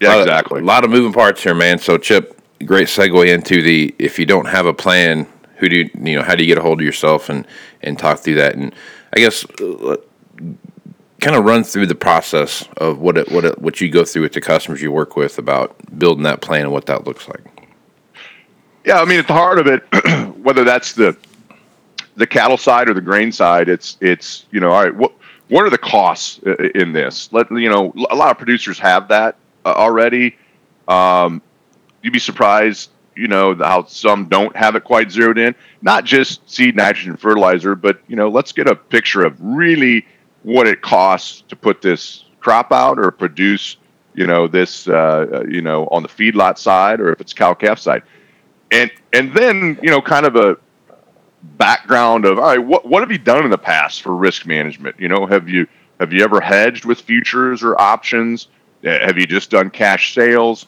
yeah, 0.00 0.20
exactly. 0.20 0.58
Of, 0.58 0.64
a 0.64 0.66
lot 0.66 0.84
of 0.84 0.90
moving 0.90 1.12
parts 1.12 1.42
here, 1.42 1.54
man. 1.54 1.78
So 1.78 1.98
Chip, 1.98 2.40
great 2.64 2.88
segue 2.88 3.28
into 3.28 3.62
the 3.62 3.94
if 3.98 4.18
you 4.18 4.24
don't 4.24 4.46
have 4.46 4.64
a 4.66 4.72
plan, 4.72 5.26
who 5.56 5.68
do 5.68 5.76
you, 5.76 5.90
you 6.02 6.16
know? 6.16 6.22
How 6.22 6.34
do 6.34 6.42
you 6.42 6.46
get 6.46 6.58
a 6.58 6.62
hold 6.62 6.80
of 6.80 6.84
yourself 6.84 7.28
and 7.28 7.46
and 7.82 7.98
talk 7.98 8.20
through 8.20 8.36
that? 8.36 8.54
And 8.54 8.74
I 9.12 9.20
guess 9.20 9.44
uh, 9.60 9.96
kind 11.22 11.36
of 11.36 11.44
run 11.44 11.62
through 11.64 11.86
the 11.86 11.94
process 11.94 12.68
of 12.78 12.98
what 12.98 13.16
it, 13.16 13.30
what 13.30 13.44
it, 13.44 13.58
what 13.60 13.80
you 13.80 13.88
go 13.88 14.04
through 14.04 14.22
with 14.22 14.32
the 14.32 14.40
customers 14.40 14.82
you 14.82 14.90
work 14.90 15.16
with 15.16 15.38
about 15.38 15.74
building 15.98 16.24
that 16.24 16.42
plan 16.42 16.62
and 16.62 16.72
what 16.72 16.86
that 16.86 17.06
looks 17.06 17.28
like. 17.28 17.40
Yeah, 18.84 19.00
I 19.00 19.04
mean, 19.04 19.20
at 19.20 19.28
the 19.28 19.32
heart 19.32 19.58
of 19.58 19.68
it, 19.68 19.82
whether 20.42 20.64
that's 20.64 20.92
the 20.92 21.16
the 22.16 22.26
cattle 22.26 22.58
side 22.58 22.90
or 22.90 22.94
the 22.94 23.00
grain 23.00 23.32
side, 23.32 23.68
it's 23.68 23.96
it's 24.00 24.46
you 24.50 24.60
know, 24.60 24.70
all 24.70 24.82
right, 24.82 24.94
what 24.94 25.12
what 25.48 25.64
are 25.64 25.70
the 25.70 25.78
costs 25.78 26.40
in 26.74 26.92
this? 26.92 27.32
Let 27.32 27.50
you 27.52 27.70
know, 27.70 27.92
a 28.10 28.16
lot 28.16 28.30
of 28.32 28.38
producers 28.38 28.78
have 28.80 29.08
that 29.08 29.36
uh, 29.64 29.72
already. 29.76 30.36
Um, 30.88 31.40
you'd 32.02 32.12
be 32.12 32.18
surprised, 32.18 32.90
you 33.14 33.28
know, 33.28 33.54
how 33.54 33.84
some 33.84 34.28
don't 34.28 34.54
have 34.56 34.74
it 34.74 34.82
quite 34.82 35.12
zeroed 35.12 35.38
in. 35.38 35.54
Not 35.80 36.04
just 36.04 36.50
seed, 36.50 36.74
nitrogen, 36.74 37.16
fertilizer, 37.16 37.76
but 37.76 38.00
you 38.08 38.16
know, 38.16 38.28
let's 38.28 38.50
get 38.50 38.66
a 38.66 38.74
picture 38.74 39.24
of 39.24 39.36
really 39.40 40.04
what 40.42 40.66
it 40.66 40.82
costs 40.82 41.42
to 41.48 41.56
put 41.56 41.82
this 41.82 42.24
crop 42.40 42.72
out 42.72 42.98
or 42.98 43.10
produce, 43.10 43.76
you 44.14 44.26
know, 44.26 44.48
this, 44.48 44.88
uh, 44.88 45.26
uh 45.32 45.44
you 45.48 45.62
know, 45.62 45.86
on 45.88 46.02
the 46.02 46.08
feedlot 46.08 46.58
side 46.58 47.00
or 47.00 47.12
if 47.12 47.20
it's 47.20 47.32
cow 47.32 47.54
calf 47.54 47.78
side, 47.78 48.02
and 48.70 48.90
and 49.12 49.32
then 49.34 49.78
you 49.82 49.90
know, 49.90 50.00
kind 50.00 50.26
of 50.26 50.36
a 50.36 50.56
background 51.42 52.24
of 52.24 52.38
all 52.38 52.44
right, 52.44 52.58
what 52.58 52.86
what 52.88 53.02
have 53.02 53.12
you 53.12 53.18
done 53.18 53.44
in 53.44 53.50
the 53.50 53.58
past 53.58 54.02
for 54.02 54.14
risk 54.14 54.46
management? 54.46 54.98
You 54.98 55.08
know, 55.08 55.26
have 55.26 55.48
you 55.48 55.66
have 56.00 56.12
you 56.12 56.24
ever 56.24 56.40
hedged 56.40 56.84
with 56.84 57.00
futures 57.00 57.62
or 57.62 57.80
options? 57.80 58.48
Have 58.82 59.16
you 59.16 59.26
just 59.26 59.50
done 59.50 59.70
cash 59.70 60.14
sales? 60.14 60.66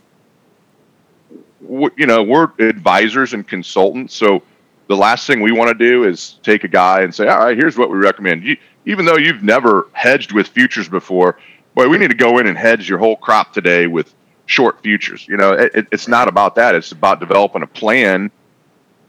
you 1.97 2.07
know, 2.07 2.23
we're 2.23 2.51
advisors 2.59 3.33
and 3.33 3.47
consultants. 3.47 4.15
So 4.15 4.43
the 4.89 4.97
last 4.97 5.27
thing 5.27 5.41
we 5.41 5.53
want 5.53 5.69
to 5.69 5.75
do 5.75 6.05
is 6.05 6.39
take 6.43 6.65
a 6.65 6.69
guy 6.69 7.03
and 7.03 7.15
say, 7.15 7.27
all 7.27 7.39
right, 7.39 7.57
here's 7.57 7.77
what 7.77 7.91
we 7.91 7.97
recommend. 7.97 8.45
You, 8.45 8.57
even 8.87 9.05
though 9.05 9.17
you've 9.17 9.43
never 9.43 9.89
hedged 9.93 10.33
with 10.33 10.49
futures 10.49 10.89
before, 10.89 11.39
boy, 11.75 11.89
we 11.89 11.99
need 11.99 12.11
to 12.11 12.17
go 12.17 12.39
in 12.39 12.47
and 12.47 12.57
hedge 12.57 12.89
your 12.89 12.99
whole 12.99 13.17
crop 13.17 13.53
today 13.53 13.87
with 13.87 14.15
short 14.47 14.83
futures. 14.83 15.27
You 15.27 15.37
know, 15.37 15.53
it, 15.53 15.87
it's 15.91 16.09
not 16.09 16.29
about 16.29 16.55
that. 16.57 16.75
It's 16.75 16.93
about 16.93 17.21
developing 17.21 17.63
a 17.63 17.67
plan 17.67 18.31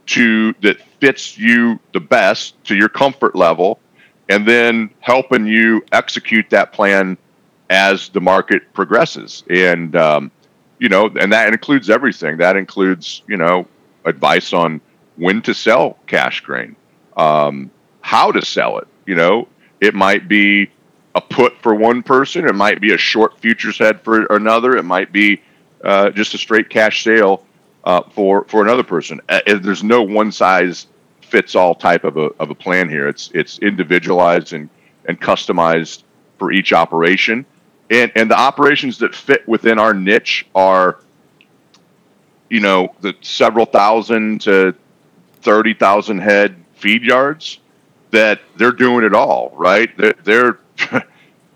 to 0.07 0.53
that 0.61 0.81
fits 0.99 1.37
you 1.37 1.79
the 1.93 1.99
best 1.99 2.63
to 2.65 2.75
your 2.75 2.89
comfort 2.89 3.35
level, 3.35 3.79
and 4.29 4.47
then 4.47 4.89
helping 4.99 5.45
you 5.45 5.83
execute 5.91 6.49
that 6.49 6.73
plan 6.73 7.17
as 7.69 8.09
the 8.09 8.21
market 8.21 8.71
progresses. 8.73 9.43
And 9.49 9.95
um, 9.95 10.31
you 10.79 10.89
know, 10.89 11.09
and 11.19 11.31
that 11.33 11.51
includes 11.51 11.89
everything. 11.89 12.37
That 12.37 12.55
includes, 12.55 13.23
you 13.27 13.37
know, 13.37 13.67
advice 14.05 14.53
on 14.53 14.81
when 15.15 15.41
to 15.43 15.53
sell 15.53 15.97
cash 16.07 16.41
grain, 16.41 16.75
um, 17.17 17.71
how 18.01 18.31
to 18.31 18.45
sell 18.45 18.77
it. 18.79 18.87
You 19.05 19.15
know, 19.15 19.47
it 19.85 19.95
might 19.95 20.27
be 20.27 20.69
a 21.13 21.21
put 21.21 21.57
for 21.61 21.73
one 21.73 22.03
person, 22.03 22.45
it 22.47 22.55
might 22.55 22.81
be 22.81 22.93
a 22.93 22.97
short 22.97 23.39
futures 23.39 23.77
head 23.77 24.01
for 24.01 24.25
another, 24.25 24.75
it 24.75 24.83
might 24.83 25.11
be 25.11 25.41
uh, 25.83 26.09
just 26.09 26.33
a 26.33 26.37
straight 26.37 26.69
cash 26.69 27.03
sale 27.03 27.45
uh, 27.83 28.01
for 28.11 28.45
for 28.45 28.61
another 28.61 28.83
person. 28.83 29.21
Uh, 29.29 29.39
there's 29.61 29.83
no 29.83 30.01
one 30.01 30.31
size 30.31 30.87
fits 31.21 31.55
all 31.55 31.73
type 31.75 32.03
of 32.03 32.17
a 32.17 32.27
of 32.39 32.49
a 32.49 32.55
plan 32.55 32.89
here. 32.89 33.07
It's 33.07 33.31
it's 33.33 33.59
individualized 33.59 34.53
and 34.53 34.69
and 35.05 35.21
customized 35.21 36.03
for 36.37 36.51
each 36.51 36.73
operation 36.73 37.45
and 37.89 38.11
and 38.15 38.29
the 38.29 38.37
operations 38.37 38.97
that 38.99 39.15
fit 39.15 39.47
within 39.47 39.79
our 39.79 39.93
niche 39.93 40.45
are 40.55 40.99
you 42.49 42.59
know 42.59 42.93
the 43.01 43.13
several 43.21 43.65
thousand 43.65 44.41
to 44.41 44.73
30,000 45.41 46.19
head 46.19 46.55
feed 46.73 47.03
yards 47.03 47.59
that 48.11 48.39
they're 48.57 48.71
doing 48.71 49.03
it 49.03 49.13
all 49.13 49.51
right 49.55 49.95
they're 49.97 50.15
they're, 50.23 50.59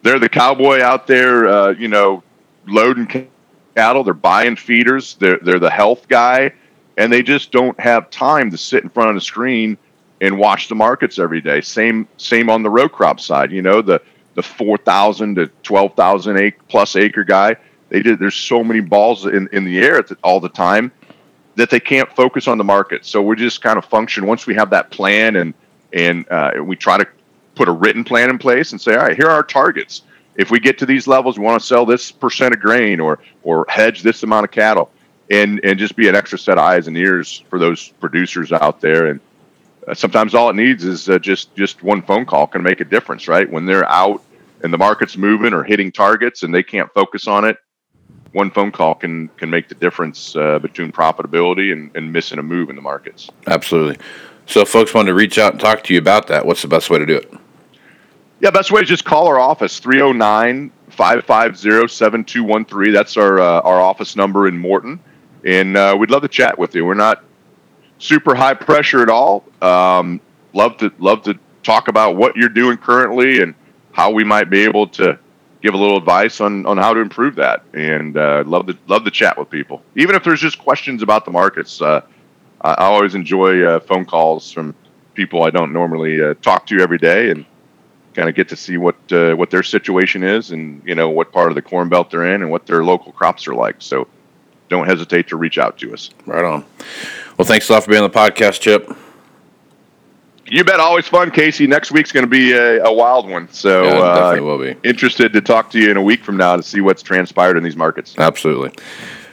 they're 0.01 0.19
the 0.19 0.29
cowboy 0.29 0.81
out 0.81 1.07
there 1.07 1.47
uh, 1.47 1.69
you 1.71 1.87
know 1.87 2.23
loading 2.67 3.29
cattle 3.75 4.03
they're 4.03 4.13
buying 4.13 4.55
feeders 4.55 5.15
they're 5.15 5.39
they're 5.41 5.59
the 5.59 5.69
health 5.69 6.07
guy 6.07 6.51
and 6.97 7.11
they 7.11 7.21
just 7.21 7.51
don't 7.51 7.79
have 7.79 8.09
time 8.09 8.51
to 8.51 8.57
sit 8.57 8.83
in 8.83 8.89
front 8.89 9.09
of 9.09 9.15
the 9.15 9.21
screen 9.21 9.77
and 10.21 10.37
watch 10.37 10.67
the 10.67 10.75
markets 10.75 11.17
every 11.19 11.41
day 11.41 11.61
same 11.61 12.07
same 12.17 12.49
on 12.49 12.63
the 12.63 12.69
row 12.69 12.89
crop 12.89 13.19
side 13.19 13.51
you 13.51 13.61
know 13.61 13.81
the 13.81 14.01
the 14.39 14.43
4,000 14.43 15.35
to 15.35 15.47
12,000 15.63 16.37
acre 16.37 16.57
plus 16.69 16.95
acre 16.95 17.25
guy. 17.25 17.57
They 17.89 18.01
did. 18.01 18.19
There's 18.19 18.35
so 18.35 18.63
many 18.63 18.79
balls 18.79 19.25
in, 19.25 19.49
in 19.51 19.65
the 19.65 19.79
air 19.79 20.01
all 20.23 20.39
the 20.39 20.47
time 20.47 20.93
that 21.55 21.69
they 21.69 21.79
can't 21.81 22.09
focus 22.15 22.47
on 22.47 22.57
the 22.57 22.63
market. 22.63 23.05
So 23.05 23.21
we 23.21 23.35
just 23.35 23.61
kind 23.61 23.77
of 23.77 23.83
function 23.83 24.25
once 24.25 24.47
we 24.47 24.55
have 24.55 24.69
that 24.69 24.91
plan 24.91 25.35
and 25.35 25.53
and 25.93 26.29
uh, 26.29 26.51
we 26.63 26.75
try 26.75 26.97
to 26.97 27.07
put 27.55 27.67
a 27.67 27.71
written 27.71 28.03
plan 28.03 28.29
in 28.29 28.37
place 28.37 28.71
and 28.71 28.79
say, 28.79 28.95
all 28.95 29.05
right, 29.05 29.17
here 29.17 29.27
are 29.27 29.31
our 29.31 29.43
targets. 29.43 30.03
if 30.39 30.49
we 30.49 30.57
get 30.57 30.77
to 30.77 30.85
these 30.85 31.05
levels, 31.05 31.37
we 31.37 31.43
want 31.43 31.59
to 31.59 31.67
sell 31.67 31.85
this 31.85 32.11
percent 32.11 32.53
of 32.53 32.61
grain 32.61 33.01
or 33.01 33.19
or 33.43 33.65
hedge 33.67 34.01
this 34.01 34.23
amount 34.23 34.45
of 34.45 34.51
cattle, 34.51 34.89
and 35.29 35.59
and 35.63 35.77
just 35.77 35.97
be 35.97 36.07
an 36.07 36.15
extra 36.15 36.39
set 36.39 36.57
of 36.57 36.63
eyes 36.63 36.87
and 36.87 36.97
ears 36.97 37.43
for 37.49 37.59
those 37.59 37.89
producers 37.99 38.53
out 38.53 38.79
there. 38.79 39.07
And 39.07 39.19
uh, 39.85 39.93
sometimes 39.93 40.33
all 40.33 40.49
it 40.49 40.55
needs 40.55 40.85
is 40.85 41.09
uh, 41.09 41.19
just 41.19 41.53
just 41.55 41.83
one 41.83 42.01
phone 42.01 42.25
call 42.25 42.47
can 42.47 42.63
make 42.63 42.79
a 42.79 42.85
difference, 42.85 43.27
right? 43.27 43.51
When 43.51 43.65
they're 43.65 43.87
out 43.89 44.23
and 44.63 44.71
the 44.71 44.77
market's 44.77 45.17
moving 45.17 45.53
or 45.53 45.63
hitting 45.63 45.91
targets 45.91 46.43
and 46.43 46.53
they 46.53 46.63
can't 46.63 46.89
focus 46.93 47.27
on 47.27 47.43
it, 47.43 47.57
one 48.31 48.49
phone 48.49 48.71
call 48.71 48.95
can 48.95 49.27
can 49.35 49.49
make 49.49 49.67
the 49.67 49.75
difference 49.75 50.37
uh, 50.37 50.59
between 50.59 50.93
profitability 50.93 51.73
and, 51.73 51.93
and 51.97 52.13
missing 52.13 52.39
a 52.39 52.43
move 52.43 52.69
in 52.69 52.77
the 52.77 52.81
markets. 52.81 53.29
Absolutely. 53.45 53.97
So, 54.49 54.61
if 54.61 54.69
folks 54.69 54.95
want 54.95 55.05
to 55.05 55.13
reach 55.13 55.37
out 55.37 55.51
and 55.51 55.61
talk 55.61 55.83
to 55.83 55.93
you 55.93 55.99
about 55.99 56.25
that, 56.27 56.43
what's 56.43 56.63
the 56.63 56.67
best 56.67 56.89
way 56.89 56.97
to 56.97 57.05
do 57.05 57.15
it? 57.15 57.31
Yeah, 58.39 58.49
best 58.49 58.71
way 58.71 58.81
is 58.81 58.89
just 58.89 59.05
call 59.05 59.27
our 59.27 59.39
office 59.39 59.77
309 59.77 60.71
550 60.89 61.87
7213. 61.87 62.91
That's 62.91 63.15
our 63.15 63.39
uh, 63.39 63.61
our 63.61 63.79
office 63.79 64.15
number 64.15 64.47
in 64.47 64.57
Morton. 64.57 64.99
And 65.45 65.77
uh, 65.77 65.95
we'd 65.99 66.09
love 66.09 66.23
to 66.23 66.27
chat 66.27 66.57
with 66.57 66.73
you. 66.73 66.83
We're 66.83 66.95
not 66.95 67.23
super 67.99 68.33
high 68.33 68.55
pressure 68.55 69.03
at 69.03 69.09
all. 69.09 69.43
Um, 69.61 70.19
love 70.53 70.77
to 70.77 70.91
love 70.97 71.21
to 71.23 71.37
talk 71.61 71.87
about 71.87 72.15
what 72.15 72.35
you're 72.35 72.49
doing 72.49 72.77
currently 72.77 73.43
and 73.43 73.53
how 73.91 74.09
we 74.09 74.23
might 74.23 74.49
be 74.49 74.63
able 74.63 74.87
to 74.87 75.19
give 75.61 75.75
a 75.75 75.77
little 75.77 75.97
advice 75.97 76.41
on, 76.41 76.65
on 76.65 76.79
how 76.79 76.95
to 76.95 77.01
improve 77.01 77.35
that. 77.35 77.63
And 77.75 78.17
uh, 78.17 78.43
love 78.47 78.65
to 78.65 78.75
love 78.87 79.03
to 79.03 79.11
chat 79.11 79.37
with 79.37 79.51
people, 79.51 79.83
even 79.95 80.15
if 80.15 80.23
there's 80.23 80.41
just 80.41 80.57
questions 80.57 81.03
about 81.03 81.23
the 81.23 81.31
markets. 81.31 81.83
Uh, 81.83 82.01
I, 82.61 82.71
I 82.71 82.85
always 82.85 83.15
enjoy 83.15 83.63
uh, 83.63 83.79
phone 83.79 84.05
calls 84.05 84.51
from 84.51 84.75
people 85.13 85.43
I 85.43 85.49
don't 85.49 85.73
normally 85.73 86.21
uh, 86.21 86.33
talk 86.35 86.65
to 86.67 86.79
every 86.79 86.97
day, 86.97 87.31
and 87.31 87.45
kind 88.13 88.29
of 88.29 88.35
get 88.35 88.49
to 88.49 88.55
see 88.55 88.77
what 88.77 88.95
uh, 89.11 89.33
what 89.33 89.49
their 89.49 89.63
situation 89.63 90.23
is, 90.23 90.51
and 90.51 90.81
you 90.85 90.95
know 90.95 91.09
what 91.09 91.31
part 91.31 91.49
of 91.49 91.55
the 91.55 91.61
corn 91.61 91.89
belt 91.89 92.11
they're 92.11 92.33
in, 92.33 92.41
and 92.41 92.51
what 92.51 92.65
their 92.65 92.83
local 92.83 93.11
crops 93.11 93.47
are 93.47 93.55
like. 93.55 93.77
So 93.79 94.07
don't 94.69 94.87
hesitate 94.87 95.27
to 95.29 95.37
reach 95.37 95.57
out 95.57 95.77
to 95.79 95.93
us. 95.93 96.09
Right 96.25 96.43
on. 96.43 96.65
Well, 97.37 97.45
thanks 97.45 97.69
a 97.69 97.73
lot 97.73 97.83
for 97.83 97.91
being 97.91 98.03
on 98.03 98.09
the 98.09 98.17
podcast, 98.17 98.61
Chip. 98.61 98.95
You 100.45 100.63
bet. 100.63 100.79
Always 100.79 101.07
fun, 101.07 101.31
Casey. 101.31 101.67
Next 101.67 101.91
week's 101.91 102.11
going 102.11 102.25
to 102.25 102.29
be 102.29 102.53
a, 102.53 102.83
a, 102.83 102.91
wild 102.91 103.29
one. 103.29 103.51
So 103.51 103.83
yeah, 103.83 103.91
definitely 103.91 104.39
uh, 104.39 104.43
will 104.43 104.57
be. 104.57 104.75
Interested 104.87 105.31
to 105.33 105.41
talk 105.41 105.69
to 105.71 105.79
you 105.79 105.91
in 105.91 105.97
a 105.97 106.01
week 106.01 106.23
from 106.23 106.37
now 106.37 106.55
to 106.55 106.63
see 106.63 106.81
what's 106.81 107.03
transpired 107.03 107.55
in 107.55 107.63
these 107.63 107.75
markets. 107.75 108.15
Absolutely. 108.17 108.71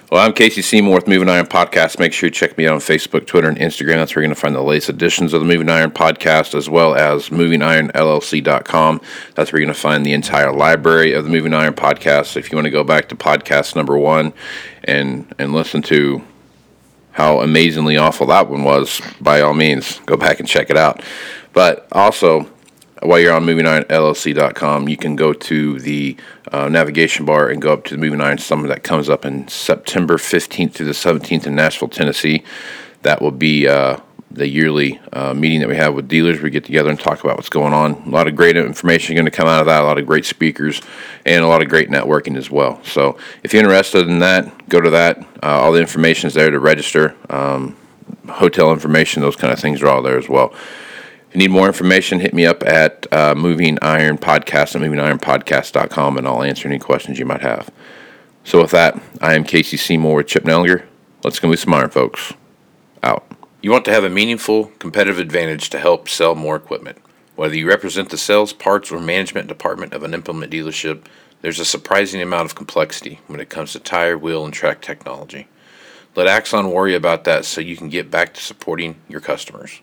Well, 0.08 0.24
I'm 0.24 0.34
Casey 0.34 0.62
Seymour 0.62 0.94
with 0.94 1.08
Moving 1.08 1.28
Iron 1.28 1.46
Podcast. 1.46 1.98
Make 1.98 2.12
sure 2.12 2.28
you 2.28 2.30
check 2.30 2.56
me 2.56 2.68
out 2.68 2.74
on 2.74 2.78
Facebook, 2.78 3.26
Twitter, 3.26 3.48
and 3.48 3.58
Instagram. 3.58 3.96
That's 3.96 4.14
where 4.14 4.22
you're 4.22 4.28
going 4.28 4.36
to 4.36 4.40
find 4.40 4.54
the 4.54 4.62
latest 4.62 4.88
editions 4.88 5.32
of 5.32 5.40
the 5.40 5.46
Moving 5.48 5.68
Iron 5.68 5.90
Podcast, 5.90 6.54
as 6.54 6.70
well 6.70 6.94
as 6.94 7.30
MovingIronLLC.com. 7.30 9.00
That's 9.34 9.52
where 9.52 9.60
you're 9.60 9.66
going 9.66 9.74
to 9.74 9.80
find 9.80 10.06
the 10.06 10.12
entire 10.12 10.52
library 10.52 11.12
of 11.12 11.24
the 11.24 11.30
Moving 11.30 11.52
Iron 11.52 11.74
Podcast. 11.74 12.36
If 12.36 12.52
you 12.52 12.56
want 12.56 12.66
to 12.66 12.70
go 12.70 12.84
back 12.84 13.08
to 13.08 13.16
podcast 13.16 13.74
number 13.74 13.98
one 13.98 14.32
and 14.84 15.34
and 15.40 15.52
listen 15.52 15.82
to 15.82 16.22
how 17.10 17.40
amazingly 17.40 17.96
awful 17.96 18.28
that 18.28 18.48
one 18.48 18.62
was, 18.62 19.00
by 19.20 19.40
all 19.40 19.54
means, 19.54 19.98
go 20.06 20.16
back 20.16 20.38
and 20.38 20.46
check 20.46 20.70
it 20.70 20.76
out. 20.76 21.02
But 21.52 21.88
also, 21.90 22.48
while 23.06 23.20
you're 23.20 23.32
on 23.32 23.44
movingironllc.com, 23.44 24.88
you 24.88 24.96
can 24.96 25.16
go 25.16 25.32
to 25.32 25.78
the 25.80 26.16
uh, 26.52 26.68
navigation 26.68 27.24
bar 27.24 27.48
and 27.48 27.60
go 27.60 27.72
up 27.72 27.84
to 27.84 27.94
the 27.94 28.00
Moving 28.00 28.20
Iron 28.20 28.38
Summit 28.38 28.68
that 28.68 28.82
comes 28.82 29.08
up 29.08 29.24
in 29.24 29.48
September 29.48 30.16
15th 30.16 30.72
through 30.72 30.86
the 30.86 30.92
17th 30.92 31.46
in 31.46 31.54
Nashville, 31.54 31.88
Tennessee. 31.88 32.42
That 33.02 33.22
will 33.22 33.30
be 33.30 33.68
uh, 33.68 33.98
the 34.30 34.48
yearly 34.48 35.00
uh, 35.12 35.34
meeting 35.34 35.60
that 35.60 35.68
we 35.68 35.76
have 35.76 35.94
with 35.94 36.08
dealers. 36.08 36.40
We 36.40 36.50
get 36.50 36.64
together 36.64 36.90
and 36.90 36.98
talk 36.98 37.22
about 37.22 37.36
what's 37.36 37.48
going 37.48 37.72
on. 37.72 37.94
A 38.06 38.08
lot 38.10 38.28
of 38.28 38.36
great 38.36 38.56
information 38.56 39.14
going 39.14 39.24
to 39.24 39.30
come 39.30 39.48
out 39.48 39.60
of 39.60 39.66
that, 39.66 39.82
a 39.82 39.86
lot 39.86 39.98
of 39.98 40.06
great 40.06 40.24
speakers, 40.24 40.82
and 41.24 41.44
a 41.44 41.48
lot 41.48 41.62
of 41.62 41.68
great 41.68 41.88
networking 41.88 42.36
as 42.36 42.50
well. 42.50 42.82
So 42.84 43.18
if 43.42 43.52
you're 43.52 43.62
interested 43.62 44.08
in 44.08 44.18
that, 44.20 44.68
go 44.68 44.80
to 44.80 44.90
that. 44.90 45.18
Uh, 45.42 45.60
all 45.60 45.72
the 45.72 45.80
information 45.80 46.28
is 46.28 46.34
there 46.34 46.50
to 46.50 46.58
register. 46.58 47.14
Um, 47.30 47.76
hotel 48.28 48.72
information, 48.72 49.22
those 49.22 49.36
kind 49.36 49.52
of 49.52 49.58
things 49.58 49.82
are 49.82 49.88
all 49.88 50.02
there 50.02 50.18
as 50.18 50.28
well 50.28 50.54
you 51.36 51.40
need 51.40 51.50
more 51.50 51.66
information, 51.66 52.20
hit 52.20 52.32
me 52.32 52.46
up 52.46 52.62
at 52.62 53.06
uh, 53.12 53.34
Moving 53.34 53.76
Iron 53.82 54.16
Podcast 54.16 54.74
at 54.74 54.80
movingironpodcast.com 54.80 56.16
and 56.16 56.26
I'll 56.26 56.42
answer 56.42 56.66
any 56.66 56.78
questions 56.78 57.18
you 57.18 57.26
might 57.26 57.42
have. 57.42 57.70
So, 58.42 58.62
with 58.62 58.70
that, 58.70 58.98
I 59.20 59.34
am 59.34 59.44
Casey 59.44 59.76
Seymour 59.76 60.16
with 60.16 60.28
Chip 60.28 60.44
Nellinger. 60.44 60.86
Let's 61.22 61.38
go 61.38 61.48
move 61.48 61.58
some 61.58 61.74
iron, 61.74 61.90
folks. 61.90 62.32
Out. 63.02 63.30
You 63.60 63.70
want 63.70 63.84
to 63.84 63.92
have 63.92 64.02
a 64.02 64.08
meaningful 64.08 64.72
competitive 64.78 65.18
advantage 65.18 65.68
to 65.70 65.78
help 65.78 66.08
sell 66.08 66.34
more 66.34 66.56
equipment. 66.56 66.96
Whether 67.34 67.56
you 67.56 67.68
represent 67.68 68.08
the 68.08 68.16
sales, 68.16 68.54
parts, 68.54 68.90
or 68.90 68.98
management 68.98 69.46
department 69.46 69.92
of 69.92 70.04
an 70.04 70.14
implement 70.14 70.50
dealership, 70.50 71.04
there's 71.42 71.60
a 71.60 71.66
surprising 71.66 72.22
amount 72.22 72.46
of 72.46 72.54
complexity 72.54 73.20
when 73.26 73.40
it 73.40 73.50
comes 73.50 73.72
to 73.72 73.78
tire, 73.78 74.16
wheel, 74.16 74.46
and 74.46 74.54
track 74.54 74.80
technology. 74.80 75.48
Let 76.14 76.28
Axon 76.28 76.70
worry 76.70 76.94
about 76.94 77.24
that 77.24 77.44
so 77.44 77.60
you 77.60 77.76
can 77.76 77.90
get 77.90 78.10
back 78.10 78.32
to 78.32 78.40
supporting 78.40 78.96
your 79.06 79.20
customers. 79.20 79.82